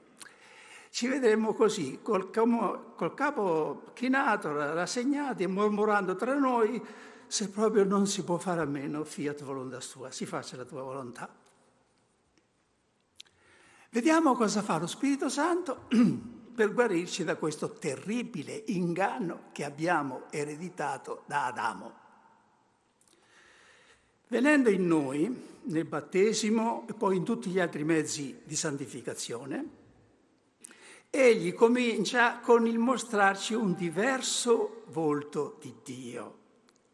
ci 0.90 1.06
vedremmo 1.06 1.54
così, 1.54 2.00
col, 2.02 2.28
col 2.32 3.14
capo 3.14 3.92
chinato, 3.92 4.52
rassegnati 4.52 5.46
mormorando 5.46 6.16
tra 6.16 6.34
noi, 6.34 6.84
se 7.28 7.50
proprio 7.50 7.84
non 7.84 8.08
si 8.08 8.24
può 8.24 8.36
fare 8.36 8.62
a 8.62 8.64
meno, 8.64 9.04
fiat 9.04 9.44
volontas 9.44 9.90
tua, 9.90 10.10
si 10.10 10.26
faccia 10.26 10.56
la 10.56 10.64
tua 10.64 10.82
volontà. 10.82 11.32
Vediamo 13.90 14.34
cosa 14.34 14.60
fa 14.60 14.78
lo 14.78 14.88
Spirito 14.88 15.28
Santo 15.28 15.86
per 16.52 16.72
guarirci 16.72 17.22
da 17.22 17.36
questo 17.36 17.74
terribile 17.74 18.64
inganno 18.66 19.50
che 19.52 19.62
abbiamo 19.62 20.22
ereditato 20.30 21.22
da 21.26 21.46
Adamo. 21.46 22.03
Venendo 24.34 24.68
in 24.68 24.84
noi, 24.88 25.32
nel 25.62 25.84
battesimo 25.84 26.86
e 26.88 26.94
poi 26.94 27.18
in 27.18 27.22
tutti 27.22 27.50
gli 27.50 27.60
altri 27.60 27.84
mezzi 27.84 28.40
di 28.42 28.56
santificazione, 28.56 29.68
egli 31.08 31.54
comincia 31.54 32.40
con 32.40 32.66
il 32.66 32.76
mostrarci 32.76 33.54
un 33.54 33.76
diverso 33.76 34.82
volto 34.88 35.56
di 35.60 35.72
Dio, 35.84 36.38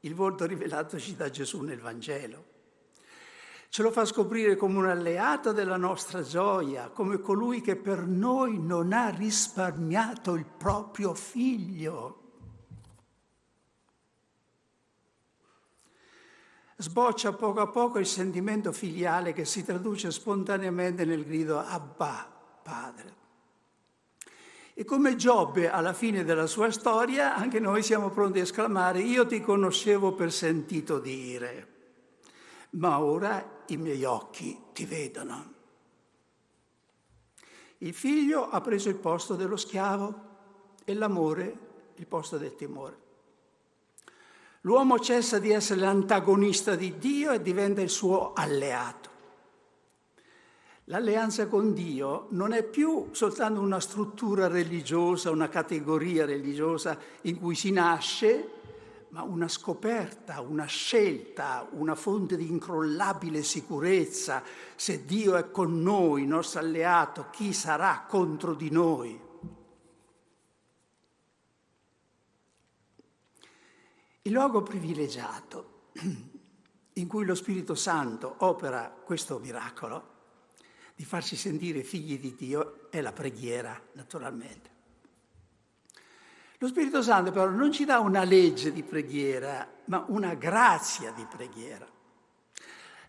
il 0.00 0.14
volto 0.14 0.44
rivelatoci 0.44 1.16
da 1.16 1.30
Gesù 1.30 1.62
nel 1.62 1.80
Vangelo. 1.80 2.44
Ce 3.70 3.82
lo 3.82 3.90
fa 3.90 4.04
scoprire 4.04 4.56
come 4.56 4.76
un 4.76 4.88
alleato 4.88 5.52
della 5.52 5.78
nostra 5.78 6.20
gioia, 6.20 6.90
come 6.90 7.20
colui 7.20 7.62
che 7.62 7.75
per 7.75 8.00
noi 8.06 8.59
non 8.59 8.92
ha 8.92 9.09
risparmiato 9.09 10.35
il 10.35 10.44
proprio 10.44 11.14
figlio. 11.14 12.19
Sboccia 16.80 17.32
poco 17.32 17.60
a 17.60 17.66
poco 17.68 17.99
il 17.99 18.06
sentimento 18.06 18.72
filiale 18.72 19.32
che 19.32 19.44
si 19.44 19.64
traduce 19.64 20.10
spontaneamente 20.10 21.04
nel 21.04 21.25
grido 21.25 21.58
Abba, 21.58 22.26
Padre. 22.62 23.14
E 24.75 24.84
come 24.84 25.16
Giobbe 25.16 25.70
alla 25.70 25.92
fine 25.92 26.25
della 26.25 26.46
sua 26.46 26.70
storia, 26.70 27.34
anche 27.37 27.60
noi 27.60 27.82
siamo 27.82 28.08
pronti 28.08 28.38
a 28.38 28.42
esclamare, 28.42 29.00
io 29.00 29.26
ti 29.26 29.40
conoscevo 29.40 30.14
per 30.14 30.32
sentito 30.32 30.99
dire 30.99 31.70
ma 32.70 33.00
ora 33.00 33.62
i 33.66 33.76
miei 33.76 34.04
occhi 34.04 34.58
ti 34.72 34.84
vedono. 34.84 35.54
Il 37.78 37.94
figlio 37.94 38.49
ha 38.49 38.60
preso 38.60 38.88
il 38.88 38.96
posto 38.96 39.34
dello 39.34 39.56
schiavo 39.56 40.28
e 40.84 40.94
l'amore 40.94 41.68
il 41.96 42.06
posto 42.06 42.37
del 42.37 42.54
timore. 42.54 43.08
L'uomo 44.62 44.98
cessa 44.98 45.38
di 45.38 45.50
essere 45.50 45.80
l'antagonista 45.80 46.74
di 46.74 46.98
Dio 46.98 47.32
e 47.32 47.40
diventa 47.40 47.80
il 47.80 47.88
suo 47.88 48.32
alleato. 48.34 49.08
L'alleanza 50.84 51.46
con 51.46 51.72
Dio 51.72 52.26
non 52.30 52.52
è 52.52 52.62
più 52.62 53.08
soltanto 53.12 53.60
una 53.60 53.80
struttura 53.80 54.48
religiosa, 54.48 55.30
una 55.30 55.48
categoria 55.48 56.26
religiosa 56.26 56.98
in 57.22 57.38
cui 57.38 57.54
si 57.54 57.70
nasce 57.70 58.58
ma 59.10 59.22
una 59.22 59.48
scoperta, 59.48 60.40
una 60.40 60.66
scelta, 60.66 61.66
una 61.72 61.94
fonte 61.94 62.36
di 62.36 62.48
incrollabile 62.48 63.42
sicurezza. 63.42 64.42
Se 64.76 65.04
Dio 65.04 65.36
è 65.36 65.50
con 65.50 65.82
noi, 65.82 66.26
nostro 66.26 66.60
alleato, 66.60 67.26
chi 67.30 67.52
sarà 67.52 68.04
contro 68.06 68.54
di 68.54 68.70
noi? 68.70 69.29
Il 74.22 74.32
luogo 74.32 74.62
privilegiato 74.62 75.88
in 76.92 77.06
cui 77.06 77.24
lo 77.24 77.34
Spirito 77.34 77.74
Santo 77.74 78.34
opera 78.38 78.90
questo 78.90 79.38
miracolo 79.38 80.18
di 80.94 81.06
farsi 81.06 81.36
sentire 81.36 81.82
figli 81.82 82.20
di 82.20 82.34
Dio 82.34 82.90
è 82.90 83.00
la 83.00 83.12
preghiera, 83.12 83.80
naturalmente. 83.92 84.68
Lo 86.58 86.66
Spirito 86.66 87.00
Santo 87.00 87.32
però 87.32 87.48
non 87.48 87.72
ci 87.72 87.86
dà 87.86 88.00
una 88.00 88.22
legge 88.22 88.70
di 88.70 88.82
preghiera, 88.82 89.66
ma 89.86 90.04
una 90.08 90.34
grazia 90.34 91.10
di 91.12 91.24
preghiera. 91.24 91.88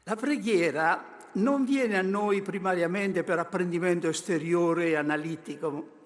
La 0.03 0.15
preghiera 0.15 1.17
non 1.33 1.65
viene 1.65 1.97
a 1.97 2.01
noi 2.01 2.41
primariamente 2.41 3.25
per 3.25 3.39
apprendimento 3.39 4.07
esteriore 4.07 4.87
e 4.87 4.95
analitico, 4.95 5.99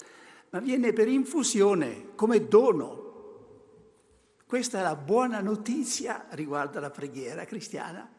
ma 0.50 0.60
viene 0.60 0.94
per 0.94 1.08
infusione, 1.08 2.16
come 2.16 2.48
dono. 2.48 3.05
Questa 4.56 4.80
è 4.80 4.84
la 4.84 4.96
buona 4.96 5.42
notizia 5.42 6.28
riguardo 6.30 6.78
alla 6.78 6.90
preghiera 6.90 7.44
cristiana. 7.44 8.10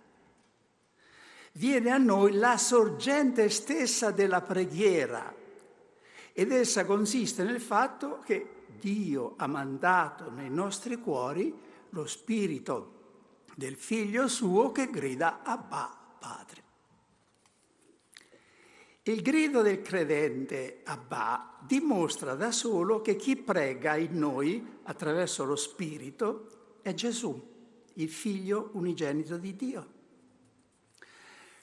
Viene 1.52 1.90
a 1.90 1.96
noi 1.96 2.34
la 2.34 2.58
sorgente 2.58 3.48
stessa 3.48 4.10
della 4.10 4.42
preghiera 4.42 5.34
ed 6.34 6.52
essa 6.52 6.84
consiste 6.84 7.42
nel 7.42 7.58
fatto 7.58 8.18
che 8.18 8.64
Dio 8.78 9.32
ha 9.38 9.46
mandato 9.46 10.30
nei 10.30 10.50
nostri 10.50 10.98
cuori 10.98 11.58
lo 11.88 12.04
spirito 12.04 13.44
del 13.54 13.76
figlio 13.76 14.28
suo 14.28 14.72
che 14.72 14.90
grida 14.90 15.40
Abba, 15.42 15.90
Padre. 16.18 16.65
Il 19.08 19.22
grido 19.22 19.62
del 19.62 19.82
credente 19.82 20.80
Abba 20.82 21.58
dimostra 21.60 22.34
da 22.34 22.50
solo 22.50 23.02
che 23.02 23.14
chi 23.14 23.36
prega 23.36 23.94
in 23.94 24.18
noi 24.18 24.80
attraverso 24.82 25.44
lo 25.44 25.54
Spirito 25.54 26.80
è 26.82 26.92
Gesù, 26.92 27.40
il 27.94 28.08
figlio 28.08 28.70
unigenito 28.72 29.36
di 29.36 29.54
Dio. 29.54 29.86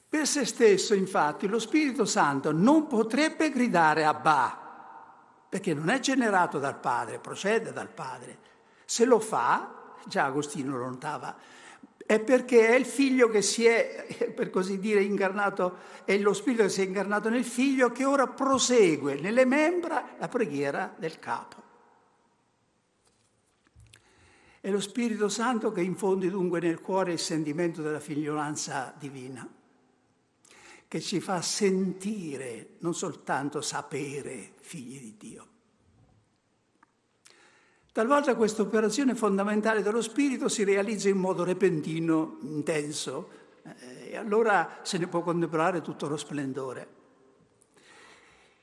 Per 0.08 0.26
se 0.26 0.46
stesso, 0.46 0.94
infatti, 0.94 1.48
lo 1.48 1.60
Spirito 1.60 2.06
Santo 2.06 2.54
non 2.54 2.88
potrebbe 2.88 3.50
gridare 3.50 4.06
Abba, 4.06 5.46
perché 5.50 5.74
non 5.74 5.90
è 5.90 6.00
generato 6.00 6.60
dal 6.60 6.80
Padre, 6.80 7.20
procede 7.20 7.74
dal 7.74 7.90
Padre. 7.90 8.38
Se 8.86 9.04
lo 9.04 9.20
fa, 9.20 9.98
già 10.06 10.24
Agostino 10.24 10.78
lo 10.78 10.86
notava, 10.86 11.36
è 12.06 12.20
perché 12.20 12.68
è 12.68 12.76
il 12.76 12.86
figlio 12.86 13.30
che 13.30 13.42
si 13.42 13.66
è, 13.66 14.32
per 14.36 14.50
così 14.50 14.80
dire, 14.80 15.02
incarnato, 15.02 15.78
è 16.06 16.18
lo 16.18 16.34
spirito 16.34 16.64
che 16.64 16.70
si 16.70 16.82
è 16.82 16.86
incarnato 16.86 17.30
nel 17.30 17.46
figlio 17.46 17.92
che 17.92 18.06
ora 18.06 18.28
prosegue 18.28 19.16
nelle 19.16 19.46
membra 19.46 20.16
la 20.20 20.28
preghiera 20.28 20.94
del 20.98 21.20
capo. 21.20 21.62
È 24.60 24.70
lo 24.70 24.80
Spirito 24.80 25.28
Santo 25.28 25.74
che 25.74 25.82
infonde 25.82 26.30
dunque 26.30 26.62
nel 26.62 26.80
cuore 26.80 27.12
il 27.12 27.20
sentimento 27.20 27.82
della 27.82 28.00
figliolanza 28.00 28.94
divina, 28.98 29.46
che 30.88 31.02
ci 31.02 31.20
fa 31.20 31.42
sentire, 31.42 32.76
non 32.80 32.96
soltanto 32.96 33.60
sapere, 33.60 34.54
figli 34.62 35.02
di 35.02 35.18
Dio. 35.18 35.53
Talvolta 37.94 38.36
questa 38.36 38.64
operazione 38.64 39.14
fondamentale 39.14 39.84
dello 39.84 40.02
spirito 40.02 40.50
si 40.50 40.64
realizza 40.64 41.10
in 41.10 41.18
modo 41.20 41.44
repentino, 41.44 42.40
intenso, 42.42 43.30
eh, 43.62 44.10
e 44.10 44.18
allora 44.18 44.80
se 44.82 44.98
ne 44.98 45.06
può 45.06 45.22
contemplare 45.22 45.82
tutto 45.82 46.08
lo 46.08 46.18
splendore. 46.18 46.88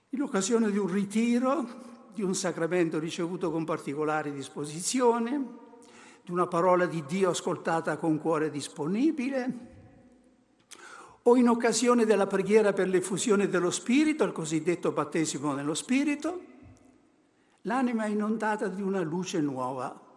In 0.09 0.23
occasione 0.23 0.73
di 0.73 0.79
un 0.79 0.93
ritiro, 0.93 1.65
di 2.13 2.23
un 2.23 2.35
sacramento 2.35 2.99
ricevuto 2.99 3.53
con 3.53 3.65
particolare 3.65 4.33
disposizione, 4.33 5.47
di 6.25 6.33
una 6.33 6.49
parola 6.49 6.87
di 6.87 7.05
Dio 7.07 7.31
ascoltata 7.31 7.99
con 7.99 8.19
cuore 8.19 8.51
disponibile, 8.51 9.69
o 11.23 11.37
in 11.37 11.49
occasione 11.49 12.05
della 12.05 12.27
preghiera 12.27 12.73
per 12.73 12.89
l'effusione 12.89 13.49
dello 13.49 13.71
Spirito, 13.71 14.25
il 14.25 14.33
cosiddetto 14.33 14.91
battesimo 14.91 15.53
nello 15.53 15.75
Spirito, 15.75 16.50
L'anima 17.63 18.05
è 18.05 18.09
inondata 18.09 18.69
di 18.69 18.81
una 18.81 19.01
luce 19.01 19.41
nuova, 19.41 20.09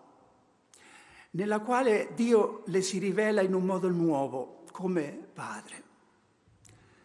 nella 1.32 1.60
quale 1.60 2.12
Dio 2.14 2.64
le 2.68 2.82
si 2.82 3.00
rivela 3.00 3.42
in 3.42 3.54
un 3.54 3.66
modo 3.66 3.90
nuovo, 3.90 4.64
come 4.72 5.28
Padre. 5.34 5.84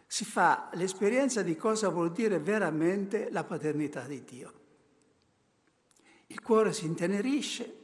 Si 0.05 0.25
fa 0.25 0.69
l'esperienza 0.73 1.41
di 1.41 1.55
cosa 1.55 1.89
vuol 1.89 2.11
dire 2.11 2.39
veramente 2.39 3.29
la 3.31 3.43
paternità 3.43 4.05
di 4.05 4.23
Dio. 4.23 4.53
Il 6.27 6.41
cuore 6.41 6.73
si 6.73 6.85
intenerisce 6.85 7.77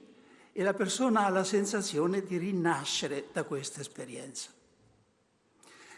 e 0.51 0.63
la 0.63 0.73
persona 0.73 1.25
ha 1.25 1.29
la 1.29 1.43
sensazione 1.43 2.23
di 2.23 2.37
rinascere 2.37 3.27
da 3.31 3.43
questa 3.43 3.81
esperienza. 3.81 4.49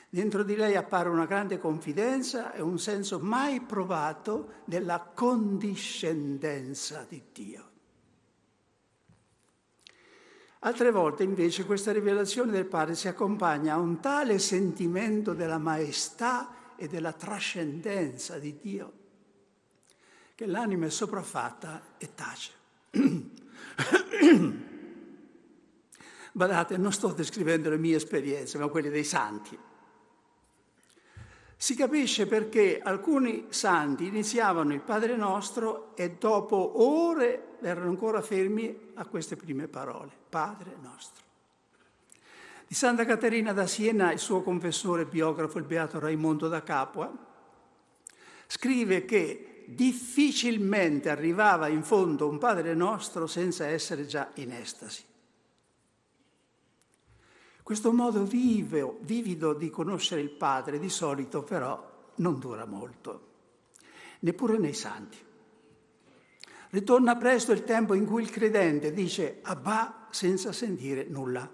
Dentro 0.10 0.44
di 0.44 0.56
lei 0.56 0.76
appare 0.76 1.10
una 1.10 1.26
grande 1.26 1.58
confidenza 1.58 2.54
e 2.54 2.62
un 2.62 2.80
senso 2.80 3.20
mai 3.20 3.62
provato 3.62 4.62
della 4.66 5.00
condiscendenza 5.00 7.06
di 7.08 7.22
Dio. 7.34 7.66
Altre 10.60 10.92
volte 10.92 11.24
invece 11.24 11.66
questa 11.66 11.92
rivelazione 11.92 12.52
del 12.52 12.66
Padre 12.66 12.96
si 12.96 13.08
accompagna 13.08 13.74
a 13.74 13.80
un 13.80 14.00
tale 14.00 14.40
sentimento 14.40 15.34
della 15.34 15.60
maestà 15.60 16.76
e 16.76 16.88
della 16.88 17.14
trascendenza 17.14 18.40
di 18.40 18.58
Dio 18.60 18.98
che 20.38 20.46
l'anima 20.46 20.86
è 20.86 20.90
sopraffatta 20.92 21.96
e 21.98 22.14
tace. 22.14 22.52
Badate, 26.32 26.78
non 26.78 26.94
sto 26.94 27.08
descrivendo 27.08 27.72
le 27.72 27.80
mie 27.80 27.96
esperienze, 27.96 28.60
ma 28.60 28.68
quelle 28.68 28.92
dei 28.92 29.04
santi. 29.04 29.58
Si 31.60 31.76
capisce 31.76 32.28
perché 32.28 32.80
alcuni 32.80 33.48
santi 33.50 34.06
iniziavano 34.06 34.74
il 34.74 34.82
Padre 34.82 35.16
nostro 35.16 35.96
e 35.96 36.12
dopo 36.12 36.84
ore 36.84 37.58
erano 37.62 37.90
ancora 37.90 38.22
fermi 38.22 38.92
a 38.94 39.06
queste 39.08 39.36
prime 39.36 39.68
parole, 39.68 40.12
Padre 40.30 40.76
nostro. 40.80 41.26
Di 42.68 42.76
Santa 42.76 43.06
Caterina 43.06 43.54
da 43.54 43.66
Siena, 43.66 44.12
il 44.12 44.20
suo 44.20 44.44
confessore 44.44 45.06
biografo, 45.06 45.58
il 45.58 45.64
beato 45.64 45.98
Raimondo 46.00 46.48
da 46.48 46.62
Capua, 46.62 47.12
scrive 48.46 49.06
che 49.06 49.64
difficilmente 49.66 51.10
arrivava 51.10 51.70
in 51.70 51.82
fondo 51.82 52.30
un 52.30 52.38
Padre 52.38 52.76
nostro 52.76 53.26
senza 53.26 53.66
essere 53.66 54.06
già 54.06 54.30
in 54.36 54.52
estasi. 54.52 55.04
Questo 57.68 57.92
modo 57.92 58.24
vivo, 58.24 59.00
vivido 59.02 59.52
di 59.52 59.70
conoscere 59.70 60.22
il 60.22 60.30
Padre 60.30 60.80
di 60.80 60.88
solito 60.88 61.44
però 61.44 62.12
non 62.16 62.40
dura 62.40 62.64
molto, 62.64 63.22
neppure 64.20 64.58
nei 64.58 64.74
santi. 64.74 65.18
Ritorna 66.70 67.18
presto 67.18 67.52
il 67.52 67.66
tempo 67.66 67.94
in 67.94 68.06
cui 68.06 68.22
il 68.22 68.30
credente 68.30 68.94
dice 68.94 69.40
Abba 69.42 70.08
senza 70.12 70.54
sentire 70.54 71.08
nulla 71.10 71.52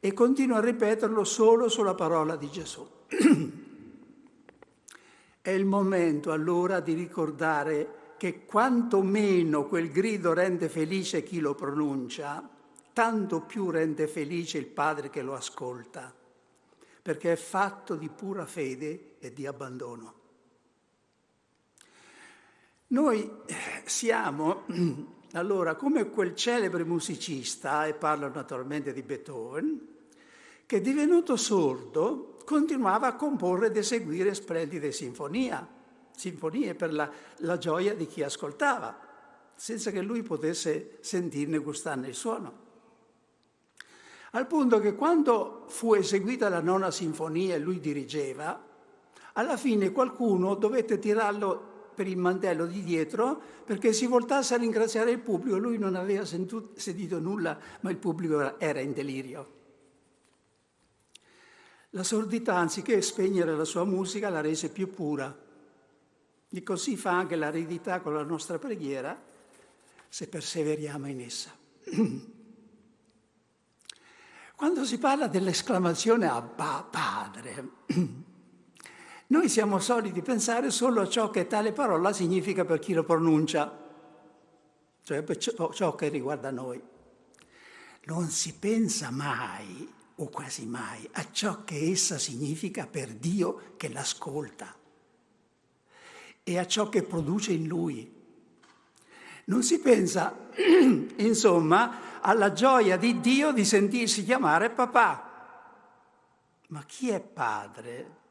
e 0.00 0.12
continua 0.12 0.58
a 0.58 0.60
ripeterlo 0.60 1.24
solo 1.24 1.70
sulla 1.70 1.94
parola 1.94 2.36
di 2.36 2.50
Gesù. 2.50 2.86
È 5.40 5.50
il 5.50 5.64
momento 5.64 6.30
allora 6.30 6.80
di 6.80 6.92
ricordare 6.92 8.16
che 8.18 8.44
quanto 8.44 9.00
meno 9.00 9.66
quel 9.66 9.90
grido 9.90 10.34
rende 10.34 10.68
felice 10.68 11.22
chi 11.22 11.40
lo 11.40 11.54
pronuncia, 11.54 12.50
tanto 12.94 13.40
più 13.40 13.70
rende 13.70 14.06
felice 14.06 14.56
il 14.56 14.66
Padre 14.66 15.10
che 15.10 15.20
lo 15.20 15.34
ascolta, 15.34 16.14
perché 17.02 17.32
è 17.32 17.36
fatto 17.36 17.96
di 17.96 18.08
pura 18.08 18.46
fede 18.46 19.16
e 19.18 19.32
di 19.32 19.46
abbandono. 19.46 20.22
Noi 22.86 23.30
siamo 23.84 24.62
allora 25.34 25.74
come 25.74 26.08
quel 26.08 26.36
celebre 26.36 26.84
musicista, 26.84 27.84
e 27.86 27.94
parlo 27.94 28.28
naturalmente 28.28 28.92
di 28.92 29.02
Beethoven, 29.02 29.88
che 30.64 30.80
divenuto 30.80 31.36
sordo 31.36 32.38
continuava 32.44 33.08
a 33.08 33.16
comporre 33.16 33.66
ed 33.66 33.76
eseguire 33.76 34.34
splendide 34.34 34.92
sinfonie, 34.92 35.66
sinfonie 36.14 36.76
per 36.76 36.92
la, 36.92 37.10
la 37.38 37.58
gioia 37.58 37.92
di 37.94 38.06
chi 38.06 38.22
ascoltava, 38.22 38.96
senza 39.56 39.90
che 39.90 40.00
lui 40.00 40.22
potesse 40.22 40.98
sentirne 41.00 41.58
gustarne 41.58 42.06
il 42.06 42.14
suono 42.14 42.63
al 44.34 44.46
punto 44.48 44.80
che 44.80 44.94
quando 44.94 45.64
fu 45.68 45.94
eseguita 45.94 46.48
la 46.48 46.60
nona 46.60 46.90
sinfonia 46.90 47.54
e 47.54 47.60
lui 47.60 47.78
dirigeva, 47.78 48.62
alla 49.34 49.56
fine 49.56 49.92
qualcuno 49.92 50.56
dovette 50.56 50.98
tirarlo 50.98 51.72
per 51.94 52.08
il 52.08 52.16
mantello 52.16 52.66
di 52.66 52.82
dietro 52.82 53.40
perché 53.64 53.92
si 53.92 54.06
voltasse 54.06 54.54
a 54.54 54.58
ringraziare 54.58 55.12
il 55.12 55.20
pubblico. 55.20 55.56
Lui 55.56 55.78
non 55.78 55.94
aveva 55.94 56.24
sentito 56.24 57.20
nulla, 57.20 57.56
ma 57.80 57.90
il 57.90 57.96
pubblico 57.96 58.58
era 58.58 58.80
in 58.80 58.92
delirio. 58.92 59.52
La 61.90 62.02
sordità, 62.02 62.56
anziché 62.56 63.00
spegnere 63.02 63.56
la 63.56 63.64
sua 63.64 63.84
musica, 63.84 64.30
la 64.30 64.40
rese 64.40 64.68
più 64.68 64.90
pura. 64.92 65.42
E 66.50 66.62
così 66.64 66.96
fa 66.96 67.12
anche 67.12 67.36
l'aridità 67.36 68.00
con 68.00 68.14
la 68.14 68.24
nostra 68.24 68.58
preghiera, 68.58 69.16
se 70.08 70.26
perseveriamo 70.26 71.06
in 71.06 71.20
essa. 71.20 71.50
Quando 74.56 74.84
si 74.84 74.98
parla 74.98 75.26
dell'esclamazione 75.26 76.28
Abba 76.28 76.86
Padre, 76.88 77.68
noi 79.26 79.48
siamo 79.48 79.80
soliti 79.80 80.22
pensare 80.22 80.70
solo 80.70 81.00
a 81.00 81.08
ciò 81.08 81.30
che 81.30 81.48
tale 81.48 81.72
parola 81.72 82.12
significa 82.12 82.64
per 82.64 82.78
chi 82.78 82.92
lo 82.92 83.02
pronuncia, 83.02 83.76
cioè 85.02 85.22
per 85.22 85.38
ciò 85.38 85.94
che 85.96 86.08
riguarda 86.08 86.52
noi. 86.52 86.80
Non 88.04 88.28
si 88.28 88.54
pensa 88.54 89.10
mai, 89.10 89.92
o 90.16 90.28
quasi 90.28 90.66
mai, 90.66 91.08
a 91.14 91.26
ciò 91.32 91.64
che 91.64 91.90
essa 91.90 92.18
significa 92.18 92.86
per 92.86 93.12
Dio 93.12 93.74
che 93.76 93.88
l'ascolta 93.88 94.72
e 96.44 96.58
a 96.58 96.66
ciò 96.66 96.88
che 96.88 97.02
produce 97.02 97.52
in 97.52 97.66
lui. 97.66 98.13
Non 99.46 99.62
si 99.62 99.78
pensa, 99.80 100.34
insomma, 101.16 102.20
alla 102.20 102.52
gioia 102.52 102.96
di 102.96 103.20
Dio 103.20 103.52
di 103.52 103.64
sentirsi 103.64 104.24
chiamare 104.24 104.70
papà. 104.70 105.32
Ma 106.68 106.82
chi 106.86 107.10
è 107.10 107.20
padre 107.20 108.22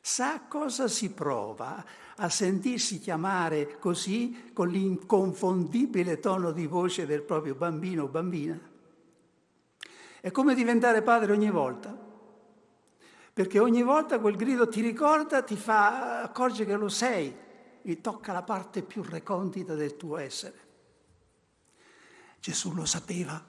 sa 0.00 0.40
cosa 0.48 0.88
si 0.88 1.10
prova 1.10 1.84
a 2.16 2.28
sentirsi 2.30 2.98
chiamare 2.98 3.78
così 3.78 4.50
con 4.54 4.68
l'inconfondibile 4.68 6.18
tono 6.18 6.50
di 6.50 6.66
voce 6.66 7.04
del 7.04 7.22
proprio 7.22 7.54
bambino 7.54 8.04
o 8.04 8.08
bambina. 8.08 8.58
È 10.20 10.30
come 10.30 10.54
diventare 10.54 11.02
padre 11.02 11.32
ogni 11.32 11.50
volta, 11.50 11.96
perché 13.32 13.58
ogni 13.58 13.82
volta 13.82 14.18
quel 14.18 14.36
grido 14.36 14.66
ti 14.66 14.80
ricorda, 14.80 15.42
ti 15.42 15.56
fa 15.56 16.22
accorgere 16.22 16.70
che 16.70 16.76
lo 16.76 16.88
sei, 16.88 17.36
e 17.90 18.02
tocca 18.02 18.32
la 18.32 18.42
parte 18.42 18.82
più 18.82 19.02
recondita 19.02 19.74
del 19.74 19.96
tuo 19.96 20.18
essere. 20.18 20.66
Gesù 22.38 22.74
lo 22.74 22.84
sapeva, 22.84 23.42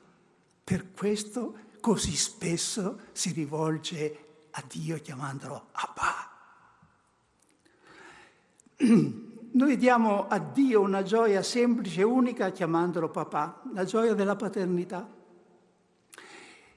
per 0.64 0.94
questo 0.94 1.68
così 1.82 2.16
spesso 2.16 3.02
si 3.12 3.34
rivolge 3.34 4.48
a 4.52 4.64
Dio 4.66 4.98
chiamandolo 5.02 5.68
Abba. 5.74 6.30
Noi 9.52 9.78
diamo 9.78 10.28
a 10.30 10.40
Dio 10.40 10.80
una 10.80 11.04
gioia 11.04 11.44
semplice 11.44 12.00
e 12.00 12.06
unica 12.06 12.52
chiamandolo 12.52 13.10
papà, 13.10 13.62
la 13.74 13.84
gioia 13.84 14.14
della 14.14 14.38
paternità. 14.38 15.18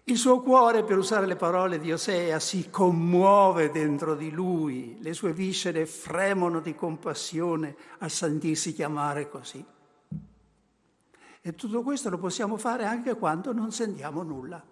Il 0.04 0.16
suo 0.16 0.40
cuore, 0.40 0.82
per 0.82 0.98
usare 0.98 1.26
le 1.26 1.36
parole 1.36 1.78
di 1.78 1.92
Osea, 1.92 2.40
si 2.40 2.70
commuove 2.70 3.70
dentro 3.70 4.16
di 4.16 4.32
lui, 4.32 4.98
le 5.00 5.12
sue 5.12 5.32
viscere 5.32 5.86
fremono 5.86 6.58
di 6.58 6.74
compassione 6.74 7.76
al 7.98 8.10
sentirsi 8.10 8.72
chiamare 8.72 9.28
così. 9.28 9.64
E 11.40 11.54
tutto 11.54 11.82
questo 11.82 12.10
lo 12.10 12.18
possiamo 12.18 12.56
fare 12.56 12.84
anche 12.84 13.14
quando 13.14 13.52
non 13.52 13.70
sentiamo 13.70 14.24
nulla. 14.24 14.64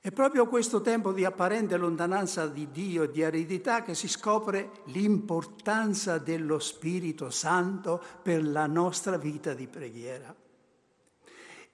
È 0.00 0.12
proprio 0.12 0.46
questo 0.46 0.80
tempo 0.80 1.12
di 1.12 1.26
apparente 1.26 1.76
lontananza 1.76 2.46
di 2.46 2.70
Dio 2.70 3.02
e 3.02 3.10
di 3.10 3.22
aridità 3.22 3.82
che 3.82 3.94
si 3.94 4.08
scopre 4.08 4.70
l'importanza 4.84 6.16
dello 6.16 6.58
Spirito 6.58 7.28
Santo 7.28 8.02
per 8.22 8.42
la 8.46 8.66
nostra 8.66 9.18
vita 9.18 9.52
di 9.52 9.66
preghiera. 9.66 10.44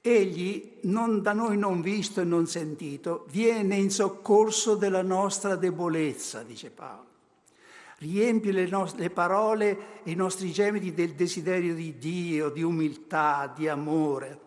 Egli, 0.05 0.79
non 0.83 1.23
da 1.23 1.33
noi 1.33 1.57
non 1.57 1.81
visto 1.81 2.21
e 2.21 2.25
non 2.25 2.49
sentito, 2.49 3.25
viene 3.31 3.77
in 3.77 3.89
soccorso 3.89 4.75
della 4.75 5.03
nostra 5.03 5.55
debolezza, 5.55 6.43
dice 6.43 6.71
Paolo. 6.71 7.07
Riempie 7.99 8.51
le, 8.51 8.67
nostre, 8.67 9.03
le 9.03 9.11
parole 9.11 10.03
e 10.03 10.11
i 10.11 10.17
nostri 10.17 10.51
gemiti 10.51 10.93
del 10.93 11.15
desiderio 11.15 11.73
di 11.73 11.99
Dio, 11.99 12.51
di 12.51 12.63
umiltà, 12.63 13.53
di 13.57 13.69
amore 13.69 14.41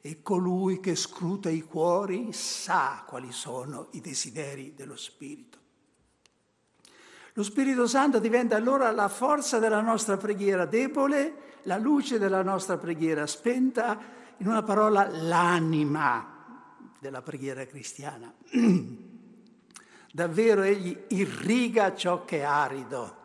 e 0.00 0.22
colui 0.22 0.78
che 0.78 0.94
scruta 0.94 1.50
i 1.50 1.62
cuori 1.62 2.32
sa 2.32 3.04
quali 3.06 3.32
sono 3.32 3.88
i 3.92 4.00
desideri 4.00 4.72
dello 4.74 4.96
Spirito. 4.96 5.58
Lo 7.36 7.42
Spirito 7.42 7.86
Santo 7.86 8.18
diventa 8.18 8.56
allora 8.56 8.90
la 8.92 9.08
forza 9.08 9.58
della 9.58 9.82
nostra 9.82 10.16
preghiera 10.16 10.64
debole, 10.64 11.58
la 11.64 11.76
luce 11.76 12.18
della 12.18 12.42
nostra 12.42 12.78
preghiera 12.78 13.26
spenta, 13.26 14.00
in 14.38 14.46
una 14.46 14.62
parola 14.62 15.06
l'anima 15.06 16.94
della 16.98 17.20
preghiera 17.20 17.66
cristiana. 17.66 18.32
Davvero 20.10 20.62
egli 20.62 20.96
irriga 21.08 21.94
ciò 21.94 22.24
che 22.24 22.38
è 22.38 22.42
arido, 22.42 23.16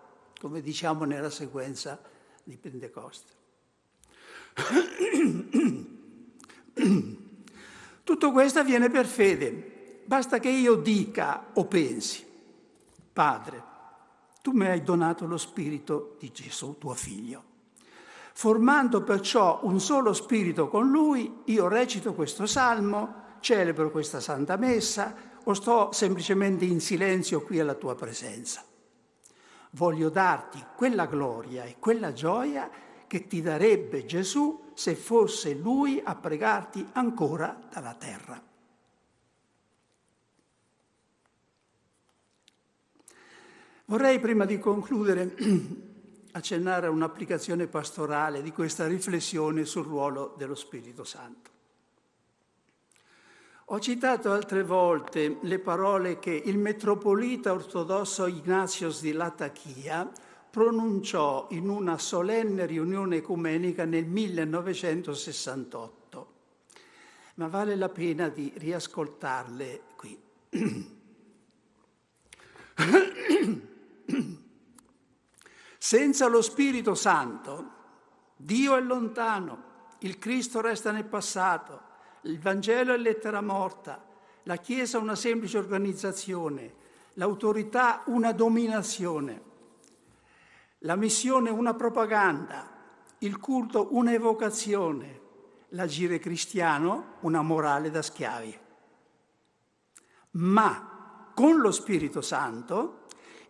come 0.41 0.59
diciamo 0.59 1.05
nella 1.05 1.29
sequenza 1.29 1.97
di 2.43 2.57
Pentecoste. 2.57 3.31
Tutto 8.03 8.31
questo 8.33 8.59
avviene 8.59 8.89
per 8.89 9.05
fede. 9.05 10.01
Basta 10.03 10.39
che 10.39 10.49
io 10.49 10.75
dica 10.75 11.51
o 11.53 11.63
pensi, 11.63 12.25
Padre, 13.13 13.69
tu 14.41 14.51
mi 14.51 14.65
hai 14.65 14.81
donato 14.83 15.25
lo 15.25 15.37
spirito 15.37 16.15
di 16.19 16.31
Gesù, 16.31 16.77
tuo 16.77 16.93
figlio. 16.93 17.43
Formando 18.33 19.03
perciò 19.03 19.59
un 19.63 19.79
solo 19.79 20.13
spirito 20.13 20.67
con 20.67 20.89
lui, 20.89 21.41
io 21.45 21.67
recito 21.67 22.13
questo 22.13 22.45
salmo, 22.45 23.37
celebro 23.39 23.91
questa 23.91 24.19
santa 24.19 24.55
messa 24.55 25.15
o 25.43 25.53
sto 25.53 25.91
semplicemente 25.91 26.65
in 26.65 26.79
silenzio 26.79 27.41
qui 27.41 27.59
alla 27.59 27.75
tua 27.75 27.95
presenza. 27.95 28.63
Voglio 29.71 30.09
darti 30.09 30.63
quella 30.75 31.05
gloria 31.05 31.63
e 31.63 31.77
quella 31.79 32.13
gioia 32.13 32.69
che 33.07 33.27
ti 33.27 33.41
darebbe 33.41 34.05
Gesù 34.05 34.71
se 34.73 34.95
fosse 34.95 35.53
Lui 35.53 36.01
a 36.03 36.15
pregarti 36.15 36.87
ancora 36.93 37.59
dalla 37.71 37.93
terra. 37.93 38.50
Vorrei 43.91 44.19
prima 44.21 44.45
di 44.45 44.57
concludere 44.57 45.35
accennare 46.31 46.87
a 46.87 46.91
un'applicazione 46.91 47.67
pastorale 47.67 48.41
di 48.41 48.53
questa 48.53 48.87
riflessione 48.87 49.65
sul 49.65 49.83
ruolo 49.83 50.33
dello 50.37 50.55
Spirito 50.55 51.03
Santo. 51.03 51.49
Ho 53.65 53.77
citato 53.81 54.31
altre 54.31 54.63
volte 54.63 55.39
le 55.41 55.59
parole 55.59 56.19
che 56.19 56.31
il 56.31 56.57
metropolita 56.57 57.51
ortodosso 57.51 58.27
Ignatios 58.27 59.01
di 59.01 59.11
Latachia 59.11 60.09
pronunciò 60.49 61.47
in 61.49 61.67
una 61.67 61.97
solenne 61.97 62.65
riunione 62.65 63.17
ecumenica 63.17 63.83
nel 63.83 64.05
1968, 64.05 66.27
ma 67.35 67.47
vale 67.47 67.75
la 67.75 67.89
pena 67.89 68.29
di 68.29 68.53
riascoltarle 68.55 69.81
qui. 69.97 70.17
Senza 75.77 76.27
lo 76.27 76.41
Spirito 76.41 76.93
Santo, 76.95 77.79
Dio 78.35 78.75
è 78.75 78.81
lontano, 78.81 79.69
il 79.99 80.17
Cristo 80.17 80.61
resta 80.61 80.91
nel 80.91 81.05
passato, 81.05 81.81
il 82.23 82.39
Vangelo 82.39 82.93
è 82.93 82.97
lettera 82.97 83.41
morta, 83.41 84.03
la 84.43 84.57
Chiesa 84.57 84.97
una 84.97 85.15
semplice 85.15 85.57
organizzazione, 85.57 86.73
l'autorità 87.13 88.03
una 88.05 88.31
dominazione. 88.31 89.49
La 90.79 90.95
missione 90.95 91.49
una 91.51 91.75
propaganda, 91.75 92.69
il 93.19 93.37
culto 93.39 93.89
una 93.91 94.13
evocazione, 94.13 95.19
l'agire 95.69 96.19
cristiano 96.19 97.17
una 97.21 97.41
morale 97.41 97.91
da 97.91 98.01
schiavi. 98.01 98.59
Ma 100.31 101.31
con 101.35 101.59
lo 101.59 101.71
Spirito 101.71 102.21
Santo 102.21 103.00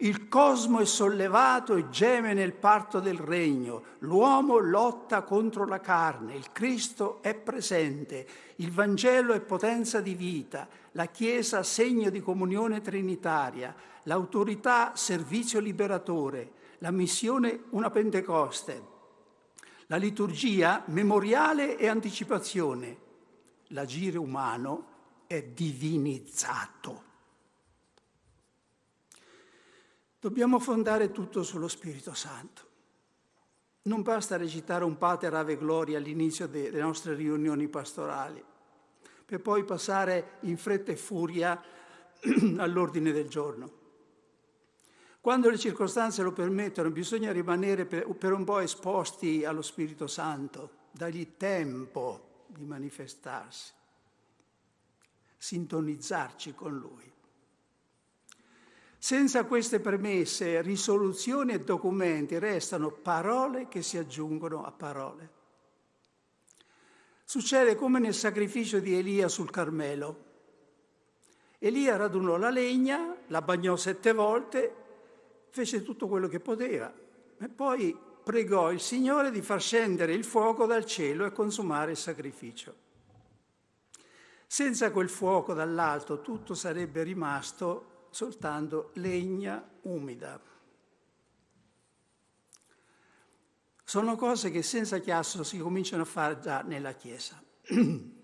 il 0.01 0.27
cosmo 0.27 0.79
è 0.79 0.85
sollevato 0.85 1.75
e 1.75 1.89
geme 1.89 2.33
nel 2.33 2.53
parto 2.53 2.99
del 2.99 3.19
regno, 3.19 3.83
l'uomo 3.99 4.57
lotta 4.57 5.21
contro 5.21 5.65
la 5.65 5.79
carne, 5.79 6.33
il 6.33 6.51
Cristo 6.51 7.21
è 7.21 7.35
presente, 7.35 8.27
il 8.55 8.71
Vangelo 8.71 9.33
è 9.33 9.41
potenza 9.41 10.01
di 10.01 10.15
vita, 10.15 10.67
la 10.93 11.05
Chiesa 11.05 11.61
segno 11.61 12.09
di 12.09 12.19
comunione 12.19 12.81
trinitaria, 12.81 13.75
l'autorità 14.03 14.93
servizio 14.95 15.59
liberatore, 15.59 16.51
la 16.79 16.91
missione 16.91 17.65
una 17.69 17.91
Pentecoste, 17.91 18.89
la 19.85 19.97
liturgia 19.97 20.81
memoriale 20.87 21.77
e 21.77 21.87
anticipazione, 21.87 22.97
l'agire 23.67 24.17
umano 24.17 24.85
è 25.27 25.43
divinizzato. 25.43 27.09
Dobbiamo 30.21 30.59
fondare 30.59 31.09
tutto 31.09 31.41
sullo 31.41 31.67
Spirito 31.67 32.13
Santo. 32.13 32.61
Non 33.83 34.03
basta 34.03 34.37
recitare 34.37 34.83
un 34.83 34.95
Pater 34.95 35.33
Ave 35.33 35.57
Gloria 35.57 35.97
all'inizio 35.97 36.47
delle 36.47 36.79
nostre 36.79 37.15
riunioni 37.15 37.67
pastorali, 37.67 38.43
per 39.25 39.41
poi 39.41 39.63
passare 39.63 40.37
in 40.41 40.57
fretta 40.57 40.91
e 40.91 40.95
furia 40.95 41.59
all'ordine 42.57 43.11
del 43.11 43.27
giorno. 43.29 43.79
Quando 45.19 45.49
le 45.49 45.57
circostanze 45.57 46.21
lo 46.21 46.33
permettono, 46.33 46.91
bisogna 46.91 47.31
rimanere 47.31 47.87
per, 47.87 48.31
un 48.31 48.43
po' 48.43 48.59
esposti 48.59 49.43
allo 49.43 49.63
Spirito 49.63 50.05
Santo, 50.05 50.89
dargli 50.91 51.35
tempo 51.35 52.43
di 52.45 52.63
manifestarsi, 52.63 53.71
sintonizzarci 55.35 56.53
con 56.53 56.77
Lui. 56.77 57.10
Senza 59.03 59.45
queste 59.45 59.79
premesse, 59.79 60.61
risoluzioni 60.61 61.53
e 61.53 61.61
documenti 61.61 62.37
restano 62.37 62.91
parole 62.91 63.67
che 63.67 63.81
si 63.81 63.97
aggiungono 63.97 64.63
a 64.63 64.71
parole. 64.71 65.29
Succede 67.23 67.73
come 67.73 67.97
nel 67.97 68.13
sacrificio 68.13 68.77
di 68.77 68.93
Elia 68.93 69.27
sul 69.27 69.49
Carmelo. 69.49 70.25
Elia 71.57 71.95
radunò 71.95 72.37
la 72.37 72.51
legna, 72.51 73.15
la 73.25 73.41
bagnò 73.41 73.75
sette 73.75 74.13
volte, 74.13 74.75
fece 75.49 75.81
tutto 75.81 76.07
quello 76.07 76.27
che 76.27 76.39
poteva 76.39 76.93
e 77.39 77.49
poi 77.49 77.97
pregò 78.23 78.71
il 78.71 78.79
Signore 78.79 79.31
di 79.31 79.41
far 79.41 79.59
scendere 79.59 80.13
il 80.13 80.23
fuoco 80.23 80.67
dal 80.67 80.85
cielo 80.85 81.25
e 81.25 81.31
consumare 81.31 81.89
il 81.89 81.97
sacrificio. 81.97 82.75
Senza 84.45 84.91
quel 84.91 85.09
fuoco 85.09 85.55
dall'alto 85.55 86.21
tutto 86.21 86.53
sarebbe 86.53 87.01
rimasto 87.01 87.90
soltanto 88.11 88.91
legna 88.95 89.67
umida. 89.81 90.39
Sono 93.83 94.15
cose 94.15 94.51
che 94.51 94.61
senza 94.61 94.99
chiasso 94.99 95.43
si 95.43 95.57
cominciano 95.57 96.03
a 96.03 96.05
fare 96.05 96.39
già 96.39 96.61
nella 96.61 96.93
Chiesa. 96.93 97.41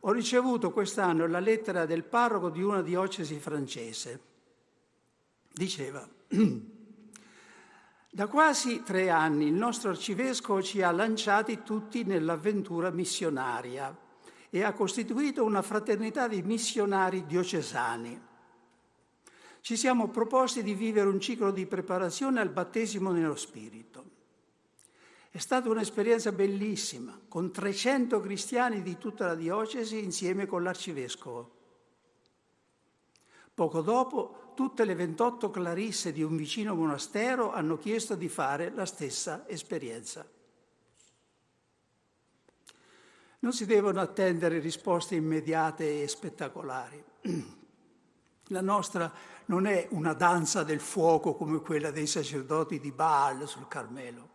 Ho 0.00 0.12
ricevuto 0.12 0.72
quest'anno 0.72 1.26
la 1.26 1.38
lettera 1.38 1.84
del 1.86 2.04
parroco 2.04 2.48
di 2.48 2.62
una 2.62 2.82
diocesi 2.82 3.38
francese. 3.38 4.20
Diceva, 5.52 6.08
da 8.10 8.26
quasi 8.26 8.82
tre 8.82 9.10
anni 9.10 9.46
il 9.46 9.52
nostro 9.52 9.90
arcivescovo 9.90 10.62
ci 10.62 10.82
ha 10.82 10.90
lanciati 10.90 11.62
tutti 11.62 12.02
nell'avventura 12.02 12.90
missionaria 12.90 13.96
e 14.48 14.64
ha 14.64 14.72
costituito 14.72 15.44
una 15.44 15.62
fraternità 15.62 16.26
di 16.26 16.42
missionari 16.42 17.26
diocesani. 17.26 18.28
Ci 19.60 19.76
siamo 19.76 20.08
proposti 20.08 20.62
di 20.62 20.74
vivere 20.74 21.08
un 21.08 21.20
ciclo 21.20 21.50
di 21.50 21.66
preparazione 21.66 22.40
al 22.40 22.48
battesimo 22.48 23.10
nello 23.12 23.36
Spirito. 23.36 24.18
È 25.30 25.38
stata 25.38 25.68
un'esperienza 25.68 26.32
bellissima, 26.32 27.18
con 27.28 27.52
300 27.52 28.20
cristiani 28.20 28.82
di 28.82 28.98
tutta 28.98 29.26
la 29.26 29.34
diocesi 29.34 30.02
insieme 30.02 30.46
con 30.46 30.62
l'arcivescovo. 30.62 31.58
Poco 33.54 33.82
dopo, 33.82 34.52
tutte 34.54 34.84
le 34.84 34.94
28 34.94 35.50
clarisse 35.50 36.12
di 36.12 36.22
un 36.22 36.36
vicino 36.36 36.74
monastero 36.74 37.52
hanno 37.52 37.76
chiesto 37.76 38.14
di 38.14 38.28
fare 38.28 38.72
la 38.74 38.86
stessa 38.86 39.46
esperienza. 39.46 40.26
Non 43.40 43.52
si 43.52 43.66
devono 43.66 44.00
attendere 44.00 44.58
risposte 44.58 45.14
immediate 45.14 46.02
e 46.02 46.08
spettacolari. 46.08 47.04
La 48.52 48.60
nostra 48.60 49.12
non 49.46 49.66
è 49.66 49.86
una 49.90 50.12
danza 50.12 50.64
del 50.64 50.80
fuoco 50.80 51.34
come 51.34 51.60
quella 51.60 51.92
dei 51.92 52.08
sacerdoti 52.08 52.80
di 52.80 52.90
Baal 52.90 53.46
sul 53.46 53.68
Carmelo. 53.68 54.28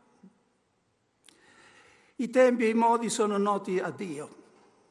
I 2.15 2.29
tempi 2.29 2.63
e 2.63 2.69
i 2.69 2.73
modi 2.73 3.09
sono 3.09 3.37
noti 3.37 3.77
a 3.77 3.89
Dio. 3.89 4.43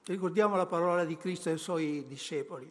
Ricordiamo 0.04 0.56
la 0.56 0.66
parola 0.66 1.06
di 1.06 1.16
Cristo 1.16 1.48
ai 1.48 1.56
suoi 1.56 2.04
discepoli. 2.06 2.70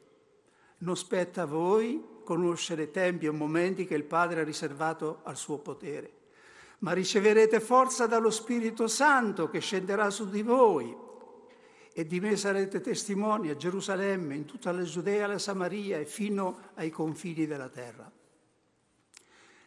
Non 0.80 0.96
spetta 0.96 1.42
a 1.42 1.48
voi 1.48 2.22
conoscere 2.24 2.92
tempi 2.92 3.26
e 3.26 3.32
momenti 3.32 3.88
che 3.88 3.96
il 3.96 4.04
Padre 4.04 4.42
ha 4.42 4.44
riservato 4.44 5.22
al 5.24 5.38
suo 5.38 5.58
potere, 5.58 6.12
ma 6.80 6.94
riceverete 6.94 7.60
forza 7.60 8.06
dallo 8.06 8.30
Spirito 8.30 8.88
Santo 8.88 9.50
che 9.50 9.60
scenderà 9.60 10.12
su 10.12 10.30
di 10.30 10.44
voi 10.44 11.03
e 11.94 12.08
di 12.08 12.20
me 12.20 12.36
sarete 12.36 12.82
testimoni 12.82 13.50
a 13.50 13.56
Gerusalemme, 13.56 14.36
in 14.36 14.46
tutta 14.46 14.72
la 14.72 14.82
Giudea, 14.82 15.28
la 15.28 15.38
Samaria 15.38 16.00
e 16.00 16.06
fino 16.06 16.72
ai 16.74 16.90
confini 16.90 17.46
della 17.46 17.70
terra. 17.70 18.12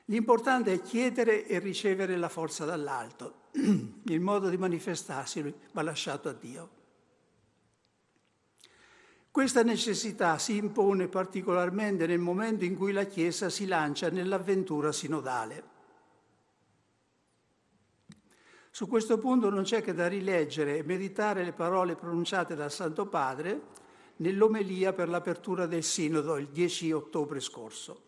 L'importante 0.06 0.72
è 0.72 0.82
chiedere 0.82 1.46
e 1.46 1.58
ricevere 1.60 2.16
la 2.16 2.28
forza 2.28 2.64
dall'alto. 2.64 3.44
Il 4.04 4.20
modo 4.20 4.48
di 4.48 4.56
manifestarsi 4.56 5.54
va 5.72 5.82
lasciato 5.82 6.28
a 6.28 6.32
Dio. 6.32 6.70
Questa 9.30 9.62
necessità 9.62 10.38
si 10.38 10.56
impone 10.56 11.08
particolarmente 11.08 12.06
nel 12.06 12.18
momento 12.18 12.64
in 12.64 12.76
cui 12.76 12.92
la 12.92 13.04
Chiesa 13.04 13.50
si 13.50 13.66
lancia 13.66 14.08
nell'avventura 14.08 14.92
sinodale. 14.92 15.74
Su 18.76 18.88
questo 18.88 19.16
punto 19.16 19.48
non 19.48 19.62
c'è 19.62 19.80
che 19.80 19.94
da 19.94 20.06
rileggere 20.06 20.76
e 20.76 20.82
meditare 20.82 21.42
le 21.42 21.54
parole 21.54 21.96
pronunciate 21.96 22.54
dal 22.54 22.70
Santo 22.70 23.06
Padre 23.06 23.62
nell'omelia 24.16 24.92
per 24.92 25.08
l'apertura 25.08 25.64
del 25.64 25.82
Sinodo 25.82 26.36
il 26.36 26.48
10 26.48 26.92
ottobre 26.92 27.40
scorso. 27.40 28.02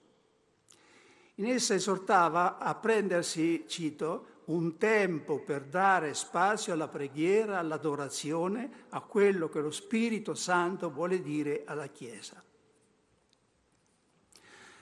In 1.36 1.46
essa 1.46 1.72
esortava 1.72 2.58
a 2.58 2.74
prendersi, 2.74 3.64
cito, 3.66 4.42
un 4.48 4.76
tempo 4.76 5.38
per 5.38 5.62
dare 5.62 6.12
spazio 6.12 6.74
alla 6.74 6.88
preghiera, 6.88 7.58
all'adorazione, 7.58 8.84
a 8.90 9.00
quello 9.00 9.48
che 9.48 9.60
lo 9.60 9.70
Spirito 9.70 10.34
Santo 10.34 10.90
vuole 10.90 11.22
dire 11.22 11.62
alla 11.64 11.86
Chiesa. 11.86 12.44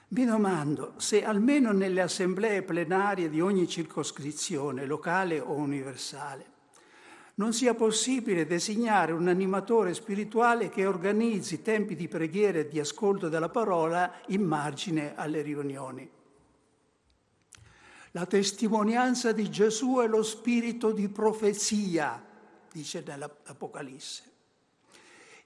Mi 0.09 0.25
domando 0.25 0.95
se 0.99 1.25
almeno 1.25 1.73
nelle 1.73 2.01
assemblee 2.01 2.62
plenarie 2.62 3.29
di 3.29 3.40
ogni 3.40 3.66
circoscrizione, 3.66 4.87
locale 4.87 5.40
o 5.40 5.55
universale, 5.55 6.55
non 7.35 7.53
sia 7.53 7.75
possibile 7.75 8.47
designare 8.47 9.11
un 9.11 9.27
animatore 9.27 9.95
spirituale 9.95 10.69
che 10.69 10.87
organizzi 10.87 11.61
tempi 11.61 11.97
di 11.97 12.07
preghiera 12.07 12.61
e 12.61 12.69
di 12.69 12.79
ascolto 12.79 13.29
della 13.29 13.49
parola 13.49 14.21
in 14.29 14.42
margine 14.42 15.16
alle 15.16 15.42
riunioni. 15.42 16.09
La 18.12 18.27
testimonianza 18.27 19.33
di 19.33 19.51
Gesù 19.51 19.99
è 19.99 20.07
lo 20.07 20.23
spirito 20.23 20.92
di 20.92 21.09
profezia, 21.09 22.25
dice 22.73 23.03
nell'Apocalisse. 23.05 24.36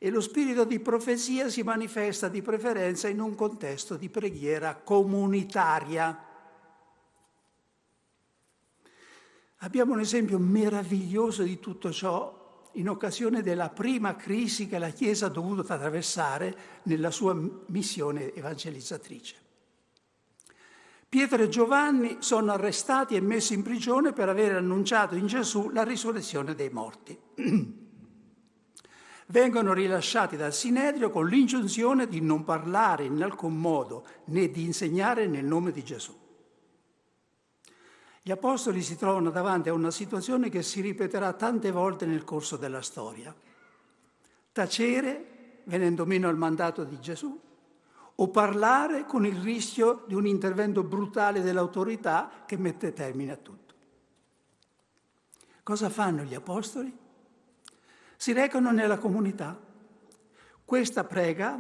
E 0.03 0.09
lo 0.09 0.23
spirito 0.23 0.65
di 0.65 0.81
profezia 0.81 1.51
si 1.51 1.63
manifesta 1.63 2.29
di 2.29 2.41
preferenza 2.41 3.07
in 3.07 3.21
un 3.21 3.35
contesto 3.35 3.97
di 3.97 4.09
preghiera 4.09 4.77
comunitaria. 4.77 6.25
Abbiamo 9.59 9.93
un 9.93 10.01
esempio 10.01 10.39
meraviglioso 10.39 11.43
di 11.43 11.61
tutto 11.61 11.93
ciò 11.93 12.69
in 12.75 12.89
occasione 12.89 13.43
della 13.43 13.69
prima 13.69 14.17
crisi 14.17 14.69
che 14.69 14.79
la 14.79 14.89
Chiesa 14.89 15.27
ha 15.27 15.29
dovuto 15.29 15.61
attraversare 15.61 16.57
nella 16.85 17.11
sua 17.11 17.39
missione 17.67 18.33
evangelizzatrice. 18.33 19.37
Pietro 21.11 21.43
e 21.43 21.49
Giovanni 21.51 22.17
sono 22.21 22.53
arrestati 22.53 23.17
e 23.17 23.21
messi 23.21 23.53
in 23.53 23.63
prigione 23.63 24.15
per 24.15 24.31
aver 24.31 24.57
annunciato 24.57 25.15
in 25.15 25.27
Gesù 25.27 25.69
la 25.69 25.83
risurrezione 25.83 26.55
dei 26.55 26.71
morti. 26.71 27.19
Vengono 29.31 29.73
rilasciati 29.73 30.37
dal 30.37 30.53
Sinedrio 30.53 31.11
con 31.11 31.29
l'ingiunzione 31.29 32.09
di 32.09 32.21
non 32.21 32.43
parlare 32.43 33.05
in 33.05 33.23
alcun 33.23 33.57
modo 33.57 34.05
né 34.25 34.51
di 34.51 34.65
insegnare 34.65 35.29
nel 35.29 35.45
nome 35.45 35.71
di 35.71 35.85
Gesù. 35.85 36.13
Gli 38.23 38.33
apostoli 38.33 38.83
si 38.83 38.97
trovano 38.97 39.31
davanti 39.31 39.69
a 39.69 39.73
una 39.73 39.93
situazione 39.93 40.49
che 40.49 40.63
si 40.63 40.81
ripeterà 40.81 41.33
tante 41.35 41.71
volte 41.71 42.07
nel 42.07 42.25
corso 42.25 42.57
della 42.57 42.83
storia. 42.83 43.33
Tacere, 44.51 45.63
venendo 45.65 46.05
meno 46.05 46.29
al 46.29 46.37
mandato 46.37 46.83
di 46.83 46.99
Gesù, 46.99 47.41
o 48.17 48.29
parlare 48.31 49.07
con 49.07 49.25
il 49.25 49.37
rischio 49.37 50.03
di 50.09 50.15
un 50.15 50.27
intervento 50.27 50.83
brutale 50.83 51.41
dell'autorità 51.41 52.43
che 52.45 52.59
mette 52.59 52.93
termine 52.93 53.31
a 53.31 53.37
tutto. 53.37 53.75
Cosa 55.63 55.89
fanno 55.89 56.25
gli 56.25 56.35
apostoli? 56.35 57.00
Si 58.21 58.35
recano 58.35 58.71
nella 58.71 58.99
comunità. 58.99 59.59
Questa 60.63 61.05
prega, 61.05 61.59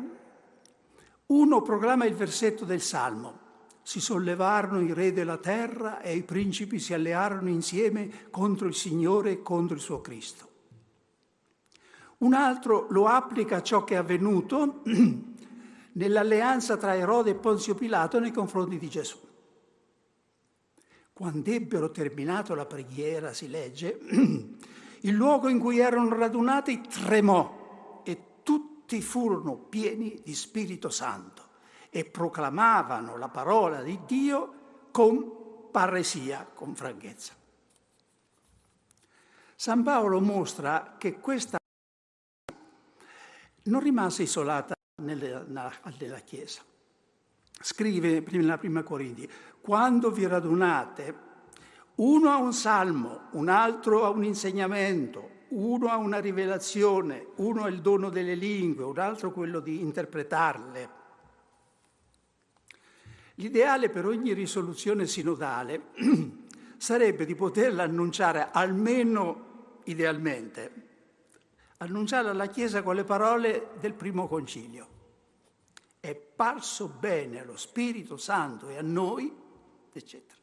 uno 1.28 1.62
proclama 1.62 2.04
il 2.04 2.14
versetto 2.14 2.66
del 2.66 2.82
Salmo. 2.82 3.38
Si 3.80 3.98
sollevarono 3.98 4.82
i 4.82 4.92
re 4.92 5.14
della 5.14 5.38
terra 5.38 6.02
e 6.02 6.14
i 6.14 6.22
principi 6.22 6.78
si 6.78 6.92
allearono 6.92 7.48
insieme 7.48 8.28
contro 8.28 8.66
il 8.66 8.74
Signore 8.74 9.30
e 9.30 9.42
contro 9.42 9.74
il 9.74 9.80
suo 9.80 10.02
Cristo. 10.02 10.48
Un 12.18 12.34
altro 12.34 12.88
lo 12.90 13.06
applica 13.06 13.56
a 13.56 13.62
ciò 13.62 13.82
che 13.82 13.94
è 13.94 13.96
avvenuto 13.96 14.82
nell'alleanza 15.92 16.76
tra 16.76 16.94
Erode 16.94 17.30
e 17.30 17.36
Ponzio 17.36 17.74
Pilato 17.74 18.20
nei 18.20 18.32
confronti 18.32 18.76
di 18.76 18.90
Gesù. 18.90 19.18
Quando 21.14 21.50
ebbero 21.50 21.90
terminato 21.90 22.54
la 22.54 22.66
preghiera, 22.66 23.32
si 23.32 23.48
legge, 23.48 23.98
il 25.00 25.14
luogo 25.14 25.48
in 25.48 25.58
cui 25.58 25.78
erano 25.78 26.14
radunati 26.14 26.80
tremò 26.80 28.02
e 28.04 28.42
tutti 28.42 29.00
furono 29.00 29.54
pieni 29.56 30.20
di 30.22 30.34
Spirito 30.34 30.90
Santo 30.90 31.48
e 31.90 32.04
proclamavano 32.04 33.16
la 33.16 33.28
parola 33.28 33.82
di 33.82 33.98
Dio 34.06 34.88
con 34.90 35.70
parresia, 35.70 36.48
con 36.52 36.74
franchezza. 36.74 37.34
San 39.54 39.82
Paolo 39.82 40.20
mostra 40.20 40.96
che 40.98 41.18
questa 41.20 41.58
non 43.64 43.80
rimase 43.80 44.22
isolata 44.22 44.74
nella, 45.02 45.44
nella 45.44 46.18
Chiesa. 46.20 46.62
Scrive 47.62 48.24
nella 48.30 48.56
prima 48.56 48.82
Corinti, 48.82 49.30
quando 49.60 50.10
vi 50.10 50.26
radunate, 50.26 51.29
uno 52.00 52.30
ha 52.30 52.36
un 52.36 52.52
salmo, 52.52 53.28
un 53.32 53.48
altro 53.48 54.04
ha 54.04 54.08
un 54.08 54.24
insegnamento, 54.24 55.28
uno 55.48 55.88
ha 55.88 55.96
una 55.96 56.18
rivelazione, 56.18 57.26
uno 57.36 57.64
ha 57.64 57.68
il 57.68 57.80
dono 57.82 58.08
delle 58.08 58.34
lingue, 58.34 58.84
un 58.84 58.98
altro 58.98 59.32
quello 59.32 59.60
di 59.60 59.80
interpretarle. 59.80 60.98
L'ideale 63.34 63.90
per 63.90 64.06
ogni 64.06 64.32
risoluzione 64.32 65.06
sinodale 65.06 65.88
sarebbe 66.78 67.26
di 67.26 67.34
poterla 67.34 67.82
annunciare 67.82 68.48
almeno 68.50 69.78
idealmente, 69.84 70.88
annunciare 71.78 72.30
alla 72.30 72.46
Chiesa 72.46 72.82
con 72.82 72.94
le 72.94 73.04
parole 73.04 73.72
del 73.78 73.92
primo 73.92 74.26
concilio. 74.26 74.88
È 76.00 76.14
parso 76.14 76.88
bene 76.88 77.40
allo 77.40 77.58
Spirito 77.58 78.16
Santo 78.16 78.70
e 78.70 78.78
a 78.78 78.82
noi, 78.82 79.30
eccetera. 79.92 80.39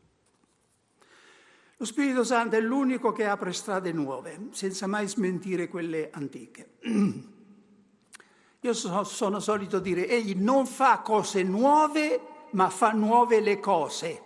Lo 1.80 1.86
Spirito 1.86 2.24
Santo 2.24 2.56
è 2.56 2.60
l'unico 2.60 3.12
che 3.12 3.28
apre 3.28 3.54
strade 3.54 3.92
nuove, 3.92 4.48
senza 4.50 4.88
mai 4.88 5.08
smentire 5.08 5.68
quelle 5.68 6.10
antiche. 6.12 6.78
Io 8.62 8.74
sono, 8.74 9.04
sono 9.04 9.40
solito 9.40 9.78
dire, 9.78 10.08
egli 10.08 10.34
non 10.34 10.66
fa 10.66 11.02
cose 11.02 11.44
nuove, 11.44 12.20
ma 12.52 12.72
fa 12.72 12.94
nuove 12.94 13.42
le 13.42 13.60
cose. 13.60 14.24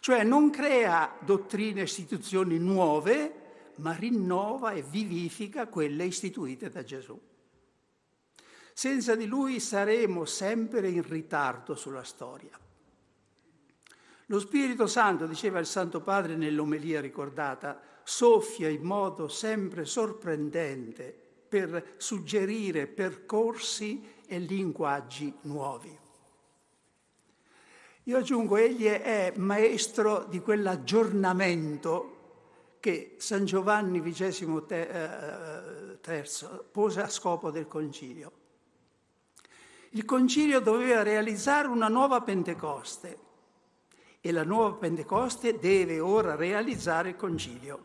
Cioè 0.00 0.22
non 0.22 0.50
crea 0.50 1.16
dottrine 1.20 1.80
e 1.80 1.84
istituzioni 1.84 2.58
nuove, 2.58 3.72
ma 3.76 3.94
rinnova 3.94 4.72
e 4.72 4.82
vivifica 4.82 5.66
quelle 5.66 6.04
istituite 6.04 6.68
da 6.68 6.84
Gesù. 6.84 7.18
Senza 8.74 9.16
di 9.16 9.24
lui 9.24 9.60
saremo 9.60 10.26
sempre 10.26 10.90
in 10.90 11.02
ritardo 11.08 11.74
sulla 11.74 12.04
storia. 12.04 12.67
Lo 14.30 14.40
Spirito 14.40 14.86
Santo, 14.86 15.26
diceva 15.26 15.58
il 15.58 15.64
Santo 15.64 16.02
Padre 16.02 16.36
nell'omelia 16.36 17.00
ricordata, 17.00 17.80
soffia 18.02 18.68
in 18.68 18.82
modo 18.82 19.26
sempre 19.26 19.86
sorprendente 19.86 21.16
per 21.48 21.94
suggerire 21.96 22.86
percorsi 22.86 24.16
e 24.26 24.38
linguaggi 24.38 25.34
nuovi. 25.42 25.98
Io 28.04 28.16
aggiungo, 28.18 28.56
egli 28.56 28.84
è 28.84 29.32
maestro 29.36 30.26
di 30.28 30.40
quell'aggiornamento 30.40 32.16
che 32.80 33.14
San 33.16 33.46
Giovanni 33.46 34.02
XXIII 34.02 34.64
eh, 34.68 36.24
pose 36.70 37.00
a 37.00 37.08
scopo 37.08 37.50
del 37.50 37.66
concilio. 37.66 38.32
Il 39.90 40.04
concilio 40.04 40.60
doveva 40.60 41.02
realizzare 41.02 41.66
una 41.66 41.88
nuova 41.88 42.20
Pentecoste 42.20 43.26
e 44.28 44.32
la 44.32 44.44
nuova 44.44 44.74
Pentecoste 44.74 45.58
deve 45.58 46.00
ora 46.00 46.34
realizzare 46.34 47.08
il 47.08 47.16
concilio. 47.16 47.84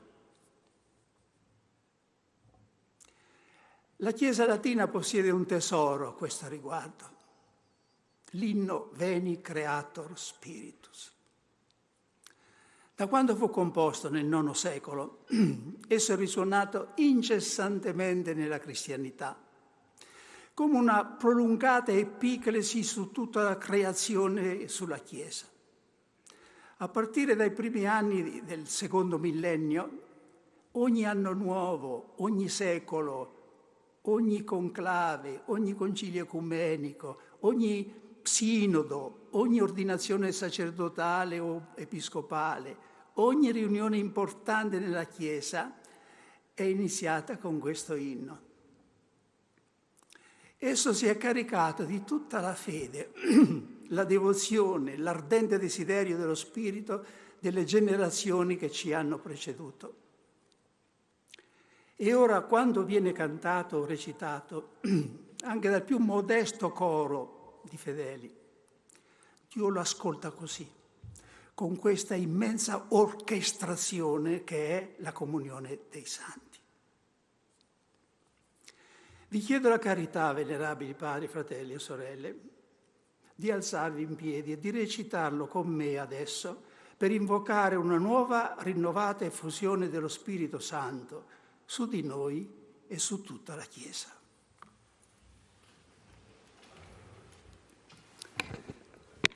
La 3.97 4.12
Chiesa 4.12 4.45
latina 4.45 4.89
possiede 4.89 5.29
un 5.29 5.45
tesoro 5.45 6.10
a 6.10 6.13
questo 6.13 6.49
riguardo 6.49 7.12
l'inno 8.32 8.89
Veni 8.95 9.39
Creator 9.39 10.19
Spiritus. 10.19 11.13
Da 12.93 13.08
quando 13.08 13.38
fu 13.38 13.49
composto 13.49 14.10
nel 14.10 14.25
IX 14.25 14.51
secolo, 14.51 15.25
esso 15.88 16.12
è 16.12 16.17
risuonato 16.17 16.89
incessantemente 16.95 18.34
nella 18.34 18.60
cristianità, 18.60 19.41
come 20.53 20.77
una 20.77 21.06
prolungata 21.06 21.93
epiclesi 21.93 22.84
su 22.84 23.13
tutta 23.13 23.43
la 23.43 23.58
creazione 23.58 24.60
e 24.60 24.67
sulla 24.67 24.97
Chiesa. 24.97 25.51
A 26.83 26.89
partire 26.89 27.37
dai 27.37 27.51
primi 27.51 27.87
anni 27.87 28.43
del 28.43 28.67
secondo 28.67 29.17
millennio, 29.17 30.01
ogni 30.71 31.05
anno 31.05 31.31
nuovo, 31.31 32.15
ogni 32.17 32.49
secolo, 32.49 33.99
ogni 34.01 34.43
conclave, 34.43 35.43
ogni 35.45 35.75
concilio 35.75 36.23
ecumenico, 36.23 37.19
ogni 37.41 38.17
sinodo, 38.21 39.27
ogni 39.29 39.61
ordinazione 39.61 40.33
sacerdotale 40.33 41.39
o 41.39 41.67
episcopale, 41.75 42.75
ogni 43.13 43.53
riunione 43.53 43.95
importante 43.95 44.77
nella 44.77 45.05
Chiesa 45.05 45.77
è 46.53 46.63
iniziata 46.63 47.37
con 47.37 47.59
questo 47.59 47.95
inno. 47.95 48.41
Esso 50.57 50.91
si 50.91 51.05
è 51.05 51.15
caricato 51.15 51.85
di 51.85 52.03
tutta 52.03 52.41
la 52.41 52.53
fede, 52.53 53.13
la 53.93 54.03
devozione, 54.03 54.97
l'ardente 54.97 55.58
desiderio 55.58 56.17
dello 56.17 56.36
Spirito 56.36 57.06
delle 57.39 57.63
generazioni 57.63 58.58
che 58.58 58.71
ci 58.71 58.93
hanno 58.93 59.17
preceduto. 59.19 60.01
E 61.95 62.13
ora 62.13 62.41
quando 62.41 62.84
viene 62.84 63.12
cantato 63.12 63.77
o 63.77 63.86
recitato, 63.86 64.77
anche 65.43 65.69
dal 65.69 65.84
più 65.84 65.97
modesto 65.99 66.71
coro 66.71 67.62
di 67.69 67.77
fedeli. 67.77 68.34
Dio 69.51 69.69
lo 69.69 69.79
ascolta 69.79 70.32
così, 70.32 70.69
con 71.53 71.77
questa 71.77 72.15
immensa 72.15 72.86
orchestrazione 72.89 74.43
che 74.43 74.67
è 74.67 74.95
la 74.97 75.12
comunione 75.12 75.79
dei 75.91 76.06
santi. 76.06 76.60
Vi 79.27 79.39
chiedo 79.39 79.69
la 79.69 79.79
carità, 79.79 80.32
venerabili 80.32 80.93
padri, 80.93 81.27
fratelli 81.27 81.73
e 81.73 81.79
sorelle, 81.79 82.36
di 83.35 83.51
alzarvi 83.51 84.03
in 84.03 84.15
piedi 84.15 84.51
e 84.51 84.59
di 84.59 84.71
recitarlo 84.71 85.47
con 85.47 85.67
me 85.67 85.97
adesso 85.97 86.71
per 86.95 87.11
invocare 87.11 87.75
una 87.75 87.97
nuova, 87.97 88.55
rinnovata 88.59 89.25
effusione 89.25 89.89
dello 89.89 90.07
Spirito 90.07 90.59
Santo 90.59 91.25
su 91.65 91.87
di 91.87 92.03
noi 92.03 92.49
e 92.87 92.99
su 92.99 93.21
tutta 93.21 93.55
la 93.55 93.63
Chiesa. 93.63 94.09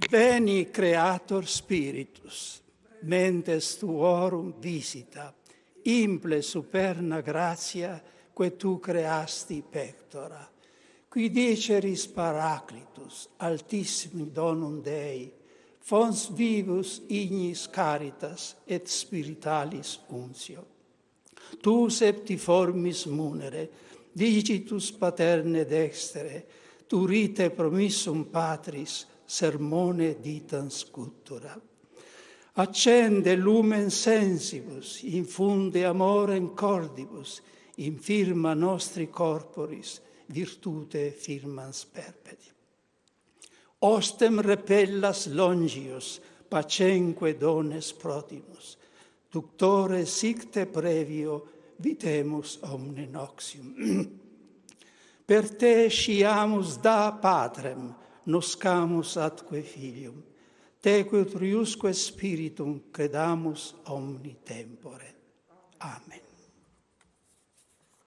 Veni 0.10 0.70
Creator 0.70 1.46
Spiritus, 1.46 2.62
mentes 3.02 3.78
tuorum 3.78 4.58
visita, 4.60 5.36
imple 5.84 6.42
superna 6.42 7.20
gratia, 7.20 8.02
que 8.38 8.56
tu 8.56 8.80
creasti 8.80 9.64
pectora. 9.68 10.48
Qui 11.18 11.32
diceris 11.32 12.06
Paraclitus, 12.14 13.30
altissimi 13.38 14.28
donum 14.30 14.84
Dei, 14.86 15.24
fons 15.82 16.28
vivus 16.30 16.92
ignis 17.10 17.64
caritas 17.74 18.52
et 18.68 18.86
spiritualis 18.86 19.96
untio. 20.14 20.62
Tu 21.58 21.90
septiformis 21.90 23.08
munere, 23.10 23.66
digitus 24.14 24.92
paterne 24.94 25.66
dextere, 25.66 26.46
tu 26.86 27.08
rite 27.10 27.50
promissum 27.50 28.28
patris, 28.30 29.08
sermone 29.26 30.20
ditans 30.22 30.84
cultura. 30.94 31.60
Accende 32.62 33.36
lumen 33.36 33.90
sensibus, 33.90 35.02
infunde 35.02 35.82
amorem 35.84 36.54
cordibus, 36.54 37.42
infirma 37.78 38.54
nostri 38.54 39.10
corporis, 39.10 40.02
virtute 40.34 41.12
firmans 41.12 41.86
perpeti. 41.86 42.52
Ostem 43.80 44.40
repellas 44.40 45.28
longius, 45.28 46.20
pacenque 46.50 47.34
dones 47.38 47.94
protimus, 47.94 48.78
ductore 49.32 50.06
sicte 50.06 50.66
previo, 50.66 51.44
vitemus 51.80 52.58
omne 52.64 53.06
noxium. 53.12 53.76
per 55.28 55.50
te 55.60 55.90
sciamus 55.90 56.78
da 56.80 57.12
patrem, 57.12 57.92
noscamus 58.32 59.18
atque 59.18 59.62
filium, 59.62 60.24
teque 60.82 61.26
triusque 61.28 61.92
spiritum 61.94 62.80
credamus 62.92 63.74
omni 63.92 64.38
tempore. 64.44 65.12
Amen. 65.84 66.27